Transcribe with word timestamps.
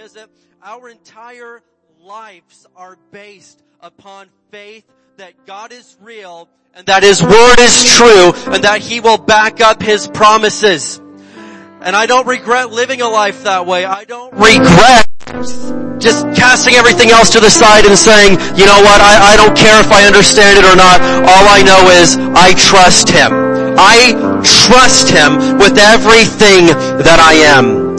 visit, 0.00 0.30
our 0.62 0.88
entire 0.88 1.60
lives 2.04 2.66
are 2.76 2.96
based 3.10 3.60
upon 3.80 4.28
faith 4.52 4.84
that 5.16 5.32
God 5.44 5.72
is 5.72 5.96
real 6.00 6.48
and 6.74 6.86
that 6.86 7.02
His 7.02 7.20
Word 7.20 7.58
is 7.58 7.96
true 7.96 8.32
and 8.54 8.62
that 8.62 8.80
He 8.80 9.00
will 9.00 9.18
back 9.18 9.60
up 9.60 9.82
His 9.82 10.06
promises. 10.06 10.98
And 11.80 11.96
I 11.96 12.06
don't 12.06 12.28
regret 12.28 12.70
living 12.70 13.00
a 13.00 13.08
life 13.08 13.42
that 13.42 13.66
way. 13.66 13.84
I 13.84 14.04
don't 14.04 14.32
regret 14.34 15.06
just 15.98 16.24
casting 16.38 16.74
everything 16.74 17.10
else 17.10 17.30
to 17.30 17.40
the 17.40 17.50
side 17.50 17.84
and 17.84 17.98
saying, 17.98 18.38
you 18.54 18.66
know 18.66 18.80
what, 18.86 19.00
I, 19.02 19.34
I 19.34 19.36
don't 19.36 19.56
care 19.56 19.80
if 19.80 19.90
I 19.90 20.06
understand 20.06 20.58
it 20.58 20.64
or 20.64 20.76
not. 20.76 21.02
All 21.26 21.46
I 21.50 21.62
know 21.66 21.90
is 21.90 22.16
I 22.38 22.54
trust 22.54 23.10
Him. 23.10 23.32
I 23.76 24.14
trust 24.46 25.10
Him 25.10 25.58
with 25.58 25.76
everything 25.76 26.66
that 27.02 27.18
I 27.18 27.34
am. 27.50 27.98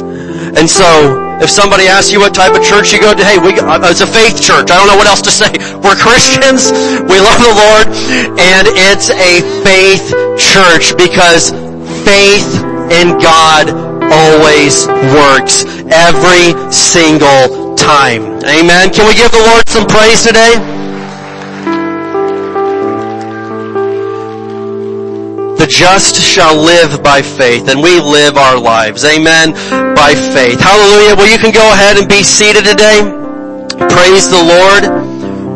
And 0.56 0.70
so, 0.70 1.29
if 1.40 1.50
somebody 1.50 1.88
asks 1.88 2.12
you 2.12 2.20
what 2.20 2.34
type 2.34 2.54
of 2.54 2.64
church 2.64 2.92
you 2.92 3.00
go 3.00 3.16
to, 3.16 3.24
hey, 3.24 3.40
we, 3.40 3.56
uh, 3.60 3.80
it's 3.90 4.02
a 4.02 4.08
faith 4.08 4.42
church. 4.42 4.72
I 4.72 4.76
don't 4.76 4.88
know 4.88 5.00
what 5.00 5.08
else 5.08 5.24
to 5.24 5.32
say. 5.32 5.52
We're 5.84 5.96
Christians. 5.96 6.72
We 7.08 7.18
love 7.20 7.40
the 7.40 7.56
Lord. 7.56 7.88
And 8.40 8.68
it's 8.92 9.10
a 9.10 9.40
faith 9.64 10.12
church 10.36 10.96
because 11.00 11.52
faith 12.04 12.48
in 12.92 13.16
God 13.20 13.72
always 14.12 14.88
works 15.16 15.64
every 15.92 16.54
single 16.72 17.76
time. 17.76 18.44
Amen. 18.44 18.92
Can 18.92 19.08
we 19.08 19.16
give 19.16 19.32
the 19.32 19.44
Lord 19.48 19.68
some 19.68 19.88
praise 19.88 20.24
today? 20.24 20.79
The 25.60 25.68
just 25.68 26.16
shall 26.16 26.56
live 26.56 27.04
by 27.04 27.22
faith, 27.22 27.68
and 27.68 27.84
we 27.84 28.00
live 28.00 28.38
our 28.38 28.58
lives. 28.58 29.04
Amen. 29.04 29.52
By 29.94 30.16
faith. 30.16 30.58
Hallelujah. 30.58 31.16
Well, 31.18 31.30
you 31.30 31.38
can 31.38 31.52
go 31.52 31.68
ahead 31.74 31.98
and 31.98 32.08
be 32.08 32.24
seated 32.24 32.64
today. 32.64 33.02
Praise 33.92 34.32
the 34.32 34.40
Lord 34.40 35.10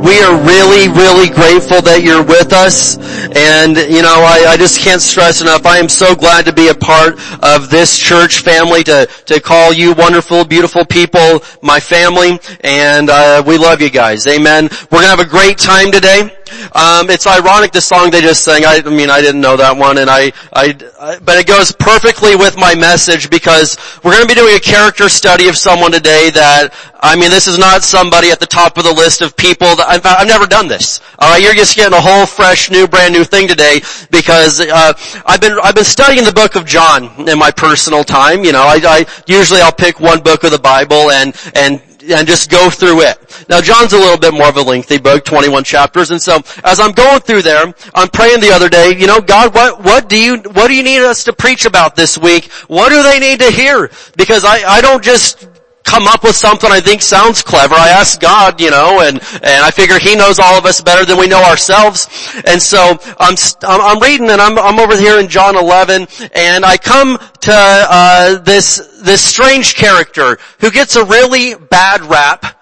we 0.04 0.20
are 0.20 0.36
really, 0.44 0.90
really 0.90 1.30
grateful 1.30 1.82
that 1.82 2.04
you're 2.04 2.24
with 2.24 2.52
us. 2.52 2.98
And, 3.36 3.78
you 3.78 4.02
know, 4.02 4.20
I, 4.20 4.52
I, 4.52 4.58
just 4.58 4.82
can't 4.82 5.02
stress 5.02 5.40
enough. 5.42 5.66
I 5.66 5.78
am 5.78 5.88
so 5.88 6.14
glad 6.14 6.44
to 6.46 6.52
be 6.52 6.68
a 6.68 6.76
part 6.76 7.14
of 7.42 7.70
this 7.70 7.98
church 7.98 8.40
family, 8.40 8.84
to, 8.84 9.08
to 9.28 9.40
call 9.40 9.72
you 9.72 9.94
wonderful, 9.94 10.44
beautiful 10.44 10.84
people, 10.84 11.42
my 11.62 11.80
family. 11.80 12.38
And, 12.62 13.10
uh, 13.10 13.44
we 13.48 13.58
love 13.58 13.82
you 13.82 13.90
guys. 13.90 14.28
Amen. 14.28 14.68
We're 14.92 15.00
gonna 15.00 15.08
have 15.08 15.22
a 15.22 15.26
great 15.26 15.58
time 15.58 15.90
today. 15.90 16.36
Um, 16.74 17.10
it's 17.10 17.28
ironic 17.28 17.72
the 17.72 17.82
song 17.82 18.10
they 18.10 18.22
just 18.22 18.44
sang. 18.44 18.66
I, 18.66 18.82
I, 18.86 18.90
mean, 18.90 19.10
I 19.10 19.22
didn't 19.22 19.42
know 19.42 19.58
that 19.58 19.76
one, 19.76 19.98
and 19.98 20.10
I, 20.10 20.32
I, 20.54 20.78
I, 21.00 21.20
but 21.20 21.38
it 21.38 21.48
goes 21.48 21.72
perfectly 21.72 22.36
with 22.36 22.58
my 22.58 22.76
message 22.76 23.30
because 23.30 23.78
we're 24.04 24.12
going 24.12 24.28
to 24.28 24.28
be 24.28 24.40
doing 24.40 24.56
a 24.56 24.60
character 24.60 25.10
study 25.10 25.48
of 25.48 25.58
someone 25.58 25.92
today 25.92 26.30
that 26.32 26.74
I 27.04 27.18
mean, 27.18 27.32
this 27.32 27.48
is 27.48 27.60
not 27.60 27.84
somebody 27.84 28.32
at 28.32 28.40
the 28.40 28.46
top 28.46 28.78
of 28.78 28.86
the 28.86 28.94
list 28.94 29.22
of 29.22 29.36
people 29.36 29.76
that 29.76 29.90
I've, 29.90 30.06
I've 30.06 30.26
never 30.26 30.48
done 30.48 30.70
this. 30.70 31.02
All 31.20 31.32
right, 31.32 31.44
you're 31.44 31.54
just 31.54 31.76
getting 31.76 31.98
a 31.98 32.00
whole 32.00 32.26
fresh, 32.26 32.72
new, 32.72 32.88
brand 32.88 33.14
new 33.14 33.26
thing 33.26 33.46
today 33.46 33.82
because 34.10 34.62
uh, 34.62 34.94
I've 35.26 35.42
been 35.42 35.60
I've 35.62 35.76
been 35.76 35.84
studying 35.84 36.24
the 36.24 36.32
book 36.32 36.56
of 36.56 36.66
John 36.66 37.28
in 37.28 37.38
my 37.38 37.52
personal 37.52 38.06
time. 38.06 38.46
You 38.46 38.54
know, 38.54 38.64
I, 38.64 38.80
I 38.82 39.06
usually 39.28 39.60
I'll 39.60 39.74
pick 39.74 40.00
one 40.00 40.22
book 40.22 40.46
of 40.46 40.52
the 40.52 40.60
Bible 40.60 41.12
and 41.12 41.36
and 41.56 41.82
and 42.12 42.28
just 42.28 42.50
go 42.50 42.70
through 42.70 43.02
it. 43.02 43.46
Now 43.50 43.62
John's 43.62 43.94
a 43.94 43.98
little 43.98 44.18
bit 44.18 44.34
more 44.34 44.50
of 44.50 44.58
a 44.58 44.62
lengthy 44.62 44.98
book, 44.98 45.26
21 45.26 45.64
chapters, 45.64 46.12
and 46.12 46.22
so 46.22 46.40
as 46.64 46.80
I'm 46.80 46.92
going 46.92 47.22
through 47.22 47.44
there, 47.44 47.74
I'm 47.96 48.10
praying 48.10 48.42
the 48.42 48.52
other 48.52 48.70
day, 48.70 48.96
you 48.98 49.08
know, 49.08 49.22
God, 49.22 49.54
what, 49.54 49.84
what 49.84 50.10
do 50.10 50.18
you, 50.18 50.38
what 50.38 50.68
do 50.68 50.76
you 50.76 50.84
need 50.84 51.02
us 51.02 51.24
to 51.26 51.34
preach 51.34 51.66
about 51.66 51.96
this 51.96 52.18
week? 52.18 52.52
What 52.68 52.90
do 52.90 53.04
they 53.04 53.20
need 53.20 53.40
to 53.40 53.52
hear? 53.52 53.90
Because 54.16 54.46
I, 54.46 54.64
I 54.64 54.82
don't 54.82 55.04
just 55.04 55.48
come 55.84 56.08
up 56.08 56.24
with 56.24 56.36
something 56.36 56.72
I 56.72 56.80
think 56.80 57.02
sounds 57.02 57.42
clever. 57.42 57.76
I 57.76 57.90
ask 57.90 58.20
God, 58.20 58.60
you 58.60 58.72
know, 58.72 59.02
and, 59.02 59.22
and 59.44 59.64
I 59.64 59.72
figure 59.72 60.00
He 60.00 60.16
knows 60.16 60.40
all 60.40 60.58
of 60.58 60.66
us 60.66 60.82
better 60.82 61.06
than 61.06 61.18
we 61.18 61.28
know 61.28 61.44
ourselves. 61.44 62.08
And 62.48 62.62
so 62.62 62.98
I'm, 63.20 63.36
I'm 63.64 64.00
reading 64.00 64.30
and 64.30 64.42
I'm, 64.42 64.58
I'm 64.58 64.80
over 64.80 64.98
here 64.98 65.20
in 65.20 65.28
John 65.28 65.56
11 65.56 66.08
and 66.34 66.66
I 66.66 66.78
come 66.78 67.18
to, 67.42 67.54
uh, 67.54 68.38
this, 68.40 68.93
this 69.04 69.24
strange 69.24 69.76
character 69.76 70.38
who 70.60 70.72
gets 70.72 70.96
a 70.96 71.06
really 71.06 71.56
bad 71.56 72.02
rap 72.04 72.60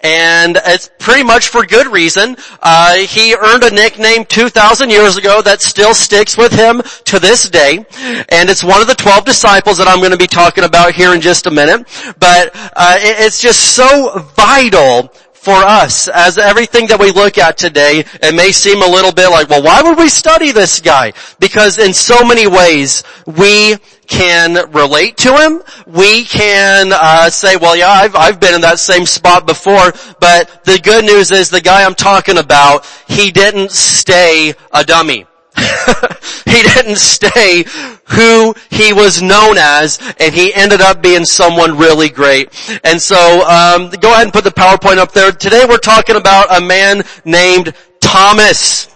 and 0.00 0.58
it's 0.64 0.90
pretty 0.98 1.24
much 1.24 1.48
for 1.48 1.66
good 1.66 1.86
reason. 1.88 2.36
Uh, 2.62 2.98
he 2.98 3.34
earned 3.34 3.64
a 3.64 3.70
nickname 3.70 4.24
2,000 4.24 4.90
years 4.90 5.16
ago 5.16 5.42
that 5.42 5.60
still 5.60 5.94
sticks 5.94 6.36
with 6.36 6.52
him 6.52 6.82
to 7.04 7.18
this 7.18 7.48
day, 7.48 7.84
and 8.28 8.48
it's 8.48 8.62
one 8.62 8.80
of 8.80 8.86
the 8.86 8.94
12 8.94 9.24
disciples 9.24 9.78
that 9.78 9.88
I'm 9.88 9.98
going 9.98 10.12
to 10.12 10.16
be 10.18 10.26
talking 10.26 10.64
about 10.64 10.94
here 10.94 11.14
in 11.14 11.20
just 11.20 11.46
a 11.46 11.50
minute. 11.50 11.88
But 12.18 12.50
uh, 12.54 12.98
it's 13.00 13.40
just 13.40 13.74
so 13.74 14.20
vital 14.36 15.12
for 15.32 15.54
us 15.54 16.08
as 16.08 16.36
everything 16.36 16.86
that 16.88 17.00
we 17.00 17.10
look 17.10 17.38
at 17.38 17.56
today, 17.56 18.04
it 18.22 18.34
may 18.34 18.52
seem 18.52 18.82
a 18.82 18.86
little 18.86 19.12
bit 19.12 19.30
like, 19.30 19.48
well, 19.48 19.62
why 19.62 19.82
would 19.82 19.96
we 19.96 20.08
study 20.08 20.52
this 20.52 20.80
guy? 20.80 21.12
Because 21.40 21.78
in 21.78 21.94
so 21.94 22.24
many 22.24 22.46
ways, 22.46 23.02
we 23.26 23.76
can 24.08 24.70
relate 24.72 25.18
to 25.18 25.36
him. 25.36 25.62
We 25.86 26.24
can 26.24 26.92
uh, 26.92 27.30
say, 27.30 27.56
well, 27.56 27.76
yeah, 27.76 27.90
I've, 27.90 28.16
I've 28.16 28.40
been 28.40 28.54
in 28.54 28.62
that 28.62 28.78
same 28.78 29.06
spot 29.06 29.46
before. 29.46 29.92
But 30.18 30.64
the 30.64 30.80
good 30.82 31.04
news 31.04 31.30
is 31.30 31.50
the 31.50 31.60
guy 31.60 31.84
I'm 31.84 31.94
talking 31.94 32.38
about, 32.38 32.84
he 33.06 33.30
didn't 33.30 33.70
stay 33.70 34.54
a 34.72 34.84
dummy. 34.84 35.26
he 36.44 36.62
didn't 36.62 36.98
stay 36.98 37.64
who 38.04 38.54
he 38.70 38.92
was 38.92 39.20
known 39.20 39.56
as, 39.58 39.98
and 40.18 40.32
he 40.32 40.54
ended 40.54 40.80
up 40.80 41.02
being 41.02 41.24
someone 41.24 41.76
really 41.76 42.08
great. 42.08 42.48
And 42.84 43.00
so, 43.00 43.42
um, 43.46 43.90
go 43.90 44.12
ahead 44.12 44.24
and 44.24 44.32
put 44.32 44.44
the 44.44 44.50
PowerPoint 44.50 44.98
up 44.98 45.12
there. 45.12 45.32
Today 45.32 45.64
we're 45.68 45.78
talking 45.78 46.16
about 46.16 46.56
a 46.56 46.64
man 46.64 47.02
named 47.24 47.74
Thomas. 48.00 48.88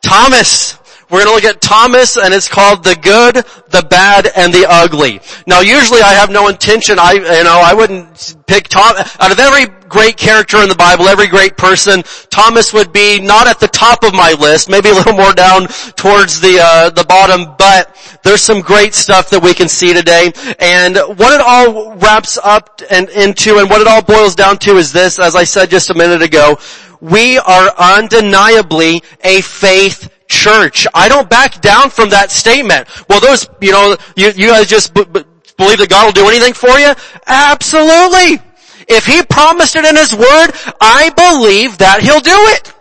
Thomas. 0.00 0.78
We're 1.08 1.24
going 1.24 1.40
to 1.40 1.46
look 1.46 1.54
at 1.54 1.60
Thomas 1.60 2.16
and 2.16 2.34
it's 2.34 2.48
called 2.48 2.82
the 2.82 2.96
good, 2.96 3.36
the 3.70 3.86
bad, 3.88 4.28
and 4.36 4.52
the 4.52 4.66
ugly. 4.68 5.20
Now 5.46 5.60
usually 5.60 6.00
I 6.00 6.14
have 6.14 6.30
no 6.30 6.48
intention, 6.48 6.98
I, 6.98 7.12
you 7.12 7.44
know, 7.44 7.62
I 7.64 7.74
wouldn't 7.74 8.36
pick 8.46 8.66
Thomas. 8.66 9.16
out 9.20 9.30
of 9.30 9.38
every 9.38 9.66
great 9.88 10.16
character 10.16 10.60
in 10.62 10.68
the 10.68 10.74
Bible, 10.74 11.06
every 11.06 11.28
great 11.28 11.56
person, 11.56 12.02
Thomas 12.28 12.72
would 12.72 12.92
be 12.92 13.20
not 13.20 13.46
at 13.46 13.60
the 13.60 13.68
top 13.68 14.02
of 14.02 14.14
my 14.14 14.32
list, 14.32 14.68
maybe 14.68 14.88
a 14.88 14.94
little 14.94 15.12
more 15.12 15.32
down 15.32 15.68
towards 15.94 16.40
the, 16.40 16.58
uh, 16.60 16.90
the 16.90 17.04
bottom, 17.04 17.54
but 17.56 17.96
there's 18.24 18.42
some 18.42 18.60
great 18.60 18.92
stuff 18.92 19.30
that 19.30 19.40
we 19.40 19.54
can 19.54 19.68
see 19.68 19.94
today. 19.94 20.32
And 20.58 20.96
what 20.96 21.32
it 21.32 21.40
all 21.40 21.94
wraps 21.96 22.36
up 22.36 22.82
and 22.90 23.08
into 23.10 23.58
and 23.58 23.70
what 23.70 23.80
it 23.80 23.86
all 23.86 24.02
boils 24.02 24.34
down 24.34 24.58
to 24.58 24.76
is 24.76 24.92
this, 24.92 25.20
as 25.20 25.36
I 25.36 25.44
said 25.44 25.70
just 25.70 25.90
a 25.90 25.94
minute 25.94 26.22
ago, 26.22 26.58
we 27.00 27.38
are 27.38 27.72
undeniably 27.78 29.02
a 29.22 29.40
faith 29.42 30.10
church. 30.28 30.86
I 30.94 31.08
don't 31.08 31.28
back 31.28 31.60
down 31.60 31.90
from 31.90 32.10
that 32.10 32.30
statement. 32.30 32.88
Well, 33.08 33.20
those, 33.20 33.48
you 33.60 33.72
know, 33.72 33.96
you, 34.16 34.30
you 34.36 34.48
guys 34.48 34.68
just 34.68 34.94
b- 34.94 35.04
b- 35.04 35.24
believe 35.56 35.78
that 35.78 35.88
God 35.88 36.06
will 36.06 36.12
do 36.12 36.28
anything 36.28 36.52
for 36.52 36.78
you? 36.78 36.92
Absolutely. 37.26 38.42
If 38.88 39.06
He 39.06 39.22
promised 39.22 39.76
it 39.76 39.84
in 39.84 39.96
His 39.96 40.14
Word, 40.14 40.50
I 40.80 41.10
believe 41.16 41.78
that 41.78 42.00
He'll 42.02 42.20
do 42.20 42.38
it. 42.54 42.72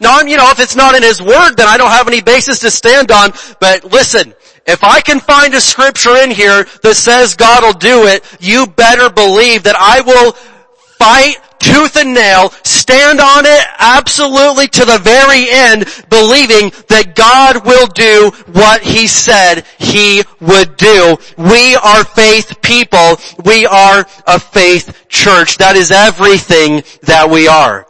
Now, 0.00 0.20
you 0.20 0.36
know, 0.36 0.50
if 0.50 0.60
it's 0.60 0.76
not 0.76 0.94
in 0.94 1.02
His 1.02 1.20
Word, 1.20 1.54
then 1.56 1.68
I 1.68 1.76
don't 1.76 1.90
have 1.90 2.08
any 2.08 2.22
basis 2.22 2.60
to 2.60 2.70
stand 2.70 3.10
on, 3.10 3.32
but 3.60 3.84
listen, 3.84 4.34
if 4.66 4.84
I 4.84 5.00
can 5.00 5.20
find 5.20 5.52
a 5.54 5.60
scripture 5.60 6.16
in 6.16 6.30
here 6.30 6.64
that 6.82 6.94
says 6.94 7.34
God 7.34 7.62
will 7.62 7.72
do 7.72 8.06
it, 8.06 8.24
you 8.40 8.66
better 8.66 9.10
believe 9.10 9.64
that 9.64 9.76
I 9.76 10.00
will 10.00 10.32
fight 10.32 11.36
tooth 11.60 11.96
and 11.96 12.14
nail, 12.14 12.50
stand 12.64 13.20
on 13.20 13.44
it 13.46 13.64
absolutely 13.78 14.66
to 14.68 14.84
the 14.84 14.98
very 14.98 15.48
end, 15.48 15.84
believing 16.10 16.72
that 16.88 17.14
God 17.14 17.64
will 17.64 17.86
do 17.86 18.32
what 18.52 18.82
He 18.82 19.06
said 19.06 19.64
He 19.78 20.22
would 20.40 20.76
do. 20.76 21.16
We 21.36 21.76
are 21.76 22.04
faith 22.04 22.60
people. 22.62 23.18
We 23.44 23.66
are 23.66 24.06
a 24.26 24.40
faith 24.40 25.06
church. 25.08 25.58
That 25.58 25.76
is 25.76 25.90
everything 25.90 26.82
that 27.02 27.28
we 27.30 27.46
are. 27.46 27.86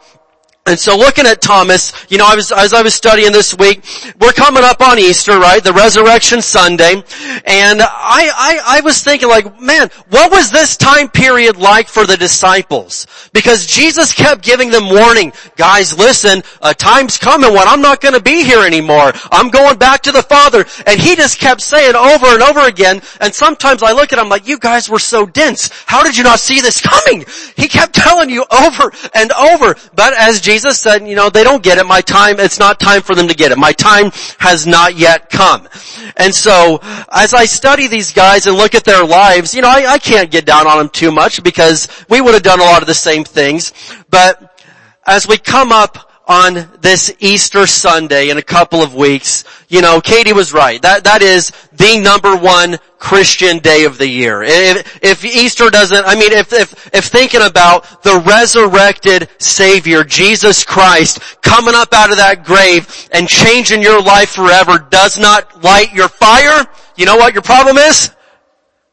And 0.67 0.77
so 0.77 0.95
looking 0.95 1.25
at 1.25 1.41
Thomas, 1.41 1.91
you 2.07 2.19
know, 2.19 2.27
I 2.27 2.35
was, 2.35 2.51
as 2.51 2.71
I 2.71 2.83
was 2.83 2.93
studying 2.93 3.31
this 3.31 3.57
week, 3.57 3.83
we're 4.19 4.31
coming 4.31 4.63
up 4.63 4.79
on 4.79 4.99
Easter, 4.99 5.39
right? 5.39 5.61
The 5.61 5.73
Resurrection 5.73 6.39
Sunday. 6.39 6.93
And 6.93 7.81
I, 7.81 7.83
I, 7.83 8.59
I 8.77 8.81
was 8.81 9.03
thinking 9.03 9.27
like, 9.27 9.59
man, 9.59 9.89
what 10.11 10.31
was 10.31 10.51
this 10.51 10.77
time 10.77 11.09
period 11.09 11.57
like 11.57 11.87
for 11.87 12.05
the 12.05 12.15
disciples? 12.15 13.07
Because 13.33 13.65
Jesus 13.65 14.13
kept 14.13 14.43
giving 14.43 14.69
them 14.69 14.87
warning. 14.87 15.33
Guys, 15.55 15.97
listen, 15.97 16.43
a 16.61 16.75
time's 16.75 17.17
coming 17.17 17.51
when 17.55 17.67
I'm 17.67 17.81
not 17.81 17.99
gonna 17.99 18.21
be 18.21 18.43
here 18.43 18.63
anymore. 18.63 19.13
I'm 19.31 19.49
going 19.49 19.79
back 19.79 20.03
to 20.03 20.11
the 20.11 20.21
Father. 20.21 20.63
And 20.85 21.01
he 21.01 21.15
just 21.15 21.39
kept 21.39 21.61
saying 21.61 21.95
over 21.95 22.27
and 22.27 22.43
over 22.43 22.67
again, 22.67 23.01
and 23.19 23.33
sometimes 23.33 23.81
I 23.81 23.93
look 23.93 24.13
at 24.13 24.19
him 24.19 24.29
like, 24.29 24.47
you 24.47 24.59
guys 24.59 24.91
were 24.91 24.99
so 24.99 25.25
dense. 25.25 25.71
How 25.87 26.03
did 26.03 26.15
you 26.15 26.23
not 26.23 26.39
see 26.39 26.61
this 26.61 26.81
coming? 26.81 27.25
He 27.57 27.67
kept 27.67 27.95
telling 27.95 28.29
you 28.29 28.45
over 28.51 28.93
and 29.15 29.31
over. 29.31 29.75
But 29.95 30.13
as 30.13 30.39
Jesus 30.39 30.50
Jesus 30.51 30.81
said, 30.81 31.07
you 31.07 31.15
know, 31.15 31.29
they 31.29 31.45
don't 31.45 31.63
get 31.63 31.77
it. 31.77 31.85
My 31.85 32.01
time, 32.01 32.37
it's 32.37 32.59
not 32.59 32.77
time 32.77 33.01
for 33.01 33.15
them 33.15 33.29
to 33.29 33.33
get 33.33 33.53
it. 33.53 33.57
My 33.57 33.71
time 33.71 34.11
has 34.37 34.67
not 34.67 34.97
yet 34.97 35.29
come. 35.29 35.69
And 36.17 36.35
so, 36.35 36.81
as 37.09 37.33
I 37.33 37.45
study 37.45 37.87
these 37.87 38.11
guys 38.11 38.47
and 38.47 38.57
look 38.57 38.75
at 38.75 38.83
their 38.83 39.05
lives, 39.05 39.53
you 39.53 39.61
know, 39.61 39.69
I, 39.69 39.93
I 39.93 39.97
can't 39.97 40.29
get 40.29 40.45
down 40.45 40.67
on 40.67 40.77
them 40.77 40.89
too 40.89 41.09
much 41.09 41.41
because 41.41 41.87
we 42.09 42.19
would 42.19 42.33
have 42.33 42.43
done 42.43 42.59
a 42.59 42.63
lot 42.63 42.81
of 42.81 42.87
the 42.87 42.93
same 42.93 43.23
things. 43.23 43.71
But 44.09 44.61
as 45.07 45.25
we 45.25 45.37
come 45.37 45.71
up 45.71 46.10
on 46.31 46.69
this 46.79 47.13
Easter 47.19 47.67
Sunday 47.67 48.29
in 48.29 48.37
a 48.37 48.41
couple 48.41 48.81
of 48.81 48.95
weeks, 48.95 49.43
you 49.67 49.81
know, 49.81 49.99
Katie 49.99 50.31
was 50.31 50.53
right. 50.53 50.81
That, 50.81 51.03
that 51.03 51.21
is 51.21 51.51
the 51.73 51.99
number 51.99 52.37
one 52.37 52.77
Christian 52.97 53.59
day 53.59 53.83
of 53.83 53.97
the 53.97 54.07
year. 54.07 54.41
If, 54.41 55.03
if 55.03 55.25
Easter 55.25 55.69
doesn't, 55.69 56.05
I 56.05 56.15
mean, 56.15 56.31
if, 56.31 56.53
if, 56.53 56.95
if 56.95 57.05
thinking 57.05 57.41
about 57.41 58.03
the 58.03 58.23
resurrected 58.25 59.27
Savior, 59.39 60.05
Jesus 60.05 60.63
Christ, 60.63 61.19
coming 61.41 61.75
up 61.75 61.93
out 61.93 62.11
of 62.11 62.17
that 62.17 62.45
grave 62.45 63.09
and 63.11 63.27
changing 63.27 63.81
your 63.81 64.01
life 64.01 64.29
forever 64.29 64.79
does 64.89 65.19
not 65.19 65.61
light 65.61 65.93
your 65.93 66.07
fire, 66.07 66.65
you 66.95 67.05
know 67.05 67.17
what 67.17 67.33
your 67.33 67.43
problem 67.43 67.77
is? 67.77 68.09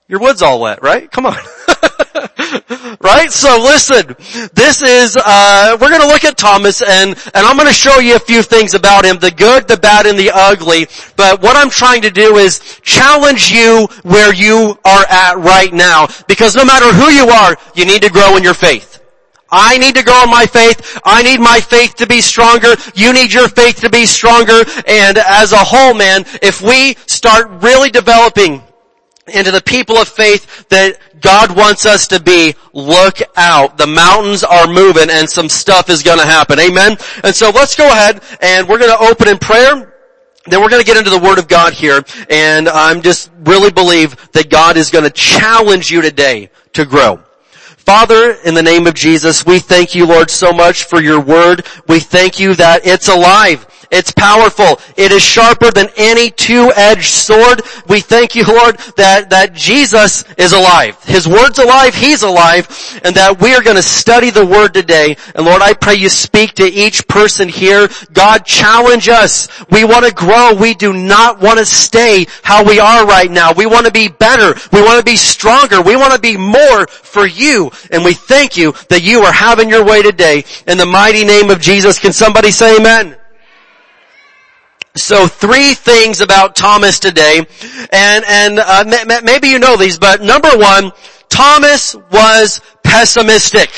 Your 0.08 0.19
wood's 0.19 0.43
all 0.43 0.61
wet, 0.61 0.82
right? 0.82 1.08
Come 1.08 1.26
on. 1.26 1.37
right? 3.00 3.30
So 3.30 3.58
listen, 3.58 4.14
this 4.54 4.82
is, 4.82 5.16
uh, 5.16 5.76
we're 5.80 5.90
gonna 5.90 6.06
look 6.06 6.24
at 6.24 6.36
Thomas 6.36 6.82
and, 6.82 7.10
and 7.10 7.46
I'm 7.46 7.56
gonna 7.56 7.72
show 7.72 7.98
you 7.98 8.16
a 8.16 8.20
few 8.20 8.42
things 8.42 8.74
about 8.74 9.04
him, 9.04 9.18
the 9.18 9.30
good, 9.30 9.68
the 9.68 9.76
bad, 9.76 10.06
and 10.06 10.18
the 10.18 10.30
ugly. 10.32 10.86
But 11.16 11.42
what 11.42 11.56
I'm 11.56 11.70
trying 11.70 12.02
to 12.02 12.10
do 12.10 12.36
is 12.36 12.60
challenge 12.82 13.50
you 13.50 13.88
where 14.02 14.32
you 14.34 14.78
are 14.84 15.06
at 15.08 15.38
right 15.38 15.72
now. 15.72 16.08
Because 16.26 16.54
no 16.56 16.64
matter 16.64 16.92
who 16.92 17.10
you 17.10 17.28
are, 17.28 17.56
you 17.74 17.84
need 17.84 18.02
to 18.02 18.10
grow 18.10 18.36
in 18.36 18.42
your 18.42 18.54
faith. 18.54 18.98
I 19.50 19.78
need 19.78 19.94
to 19.94 20.02
grow 20.02 20.24
in 20.24 20.30
my 20.30 20.46
faith. 20.46 21.00
I 21.04 21.22
need 21.22 21.40
my 21.40 21.60
faith 21.60 21.94
to 21.96 22.06
be 22.06 22.20
stronger. 22.20 22.74
You 22.94 23.12
need 23.12 23.32
your 23.32 23.48
faith 23.48 23.80
to 23.80 23.90
be 23.90 24.04
stronger. 24.04 24.64
And 24.86 25.16
as 25.16 25.52
a 25.52 25.64
whole, 25.64 25.94
man, 25.94 26.24
if 26.42 26.60
we 26.60 26.94
start 27.06 27.48
really 27.62 27.90
developing 27.90 28.62
into 29.30 29.50
the 29.50 29.60
people 29.60 29.96
of 29.96 30.08
faith 30.08 30.69
that 30.69 30.98
God 31.20 31.56
wants 31.56 31.86
us 31.86 32.08
to 32.08 32.20
be, 32.20 32.54
look 32.72 33.19
out. 33.36 33.76
The 33.76 33.86
mountains 33.86 34.44
are 34.44 34.66
moving 34.66 35.10
and 35.10 35.28
some 35.28 35.48
stuff 35.48 35.90
is 35.90 36.02
gonna 36.02 36.26
happen. 36.26 36.58
Amen? 36.58 36.96
And 37.25 37.34
so 37.34 37.50
let's 37.50 37.76
go 37.76 37.88
ahead 37.88 38.22
and 38.40 38.69
we're 38.69 38.78
gonna 38.78 38.96
open 39.00 39.28
in 39.28 39.38
prayer. 39.38 39.94
Then 40.46 40.60
we're 40.60 40.70
gonna 40.70 40.84
get 40.84 40.96
into 40.96 41.10
the 41.10 41.19
Word 41.19 41.38
of 41.38 41.48
God 41.48 41.72
here 41.72 42.02
and 42.30 42.69
I'm 42.69 43.02
just 43.02 43.30
really 43.40 43.70
believe 43.70 44.32
that 44.32 44.50
God 44.50 44.76
is 44.76 44.90
gonna 44.90 45.10
challenge 45.10 45.90
you 45.90 46.02
today 46.02 46.50
to 46.75 46.84
grow. 46.84 47.20
Father, 47.88 48.32
in 48.44 48.52
the 48.52 48.62
name 48.62 48.86
of 48.86 48.92
Jesus, 48.92 49.46
we 49.46 49.58
thank 49.58 49.94
you, 49.94 50.04
Lord, 50.04 50.30
so 50.30 50.52
much 50.52 50.84
for 50.84 51.00
your 51.00 51.20
word. 51.20 51.66
We 51.88 52.00
thank 52.00 52.38
you 52.38 52.54
that 52.56 52.86
it's 52.86 53.08
alive. 53.08 53.66
It's 53.90 54.12
powerful. 54.12 54.80
It 54.96 55.12
is 55.12 55.22
sharper 55.22 55.70
than 55.70 55.88
any 55.96 56.30
two-edged 56.30 57.04
sword. 57.04 57.62
We 57.88 58.00
thank 58.00 58.34
you, 58.34 58.44
Lord, 58.44 58.78
that, 58.96 59.30
that 59.30 59.54
Jesus 59.54 60.25
is 60.36 60.52
alive. 60.52 61.02
His 61.04 61.26
word's 61.26 61.58
alive, 61.58 61.94
He's 61.94 62.22
alive, 62.22 62.69
and 63.04 63.14
that 63.16 63.40
we 63.40 63.54
are 63.54 63.62
going 63.62 63.76
to 63.76 63.82
study 63.82 64.30
the 64.30 64.44
word 64.44 64.75
today. 64.75 65.16
And 65.35 65.47
Lord, 65.47 65.62
I 65.62 65.73
pray 65.73 65.94
you 65.94 66.08
speak 66.08 66.52
to 66.54 66.64
each 66.64 67.06
person 67.08 67.49
here. 67.49 67.88
God, 68.12 68.44
challenge 68.44 69.08
us. 69.08 69.49
We 69.70 69.85
want 69.85 70.06
to 70.06 70.12
grow. 70.12 70.54
We 70.54 70.75
do 70.75 70.92
not 70.92 71.40
want 71.40 71.58
to 71.58 71.64
stay 71.64 72.26
how 72.42 72.64
we 72.64 72.80
are 72.80 73.06
right 73.06 73.30
now. 73.30 73.52
We 73.52 73.66
want 73.66 73.87
to 73.87 73.92
be 73.92 74.08
better. 74.08 74.58
We 74.73 74.82
want 74.82 74.99
to 74.99 75.04
be 75.04 75.16
stronger. 75.16 75.80
We 75.82 75.97
want 75.97 76.12
to 76.12 76.20
be 76.20 76.37
more 76.37 76.87
for 76.87 77.26
you. 77.26 77.70
And 77.90 78.04
we 78.04 78.14
thank 78.14 78.56
you 78.56 78.73
that 78.88 79.02
you 79.02 79.23
are 79.23 79.32
having 79.32 79.68
your 79.68 79.85
way 79.85 80.02
today. 80.02 80.44
In 80.66 80.78
the 80.78 80.87
mighty 80.87 81.25
name 81.25 81.50
of 81.50 81.61
Jesus, 81.61 81.99
can 81.99 82.12
somebody 82.12 82.50
say 82.50 82.76
amen? 82.76 83.17
So 84.99 85.26
three 85.26 85.75
things 85.75 86.21
about 86.21 86.57
Thomas 86.57 86.99
today, 86.99 87.38
and 87.93 88.25
and 88.26 88.59
uh, 88.59 88.85
m- 88.87 89.25
maybe 89.25 89.49
you 89.49 89.59
know 89.59 89.76
these, 89.76 89.99
but 89.99 90.21
number 90.21 90.50
one, 90.55 90.93
Thomas 91.28 91.95
was 92.11 92.61
pessimistic. 92.83 93.71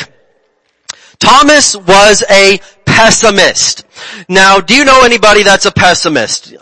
Thomas 1.19 1.77
was 1.77 2.25
a 2.31 2.59
pessimist. 2.87 3.85
Now, 4.29 4.59
do 4.59 4.75
you 4.75 4.85
know 4.85 5.03
anybody 5.05 5.43
that's 5.43 5.67
a 5.67 5.71
pessimist? 5.71 6.55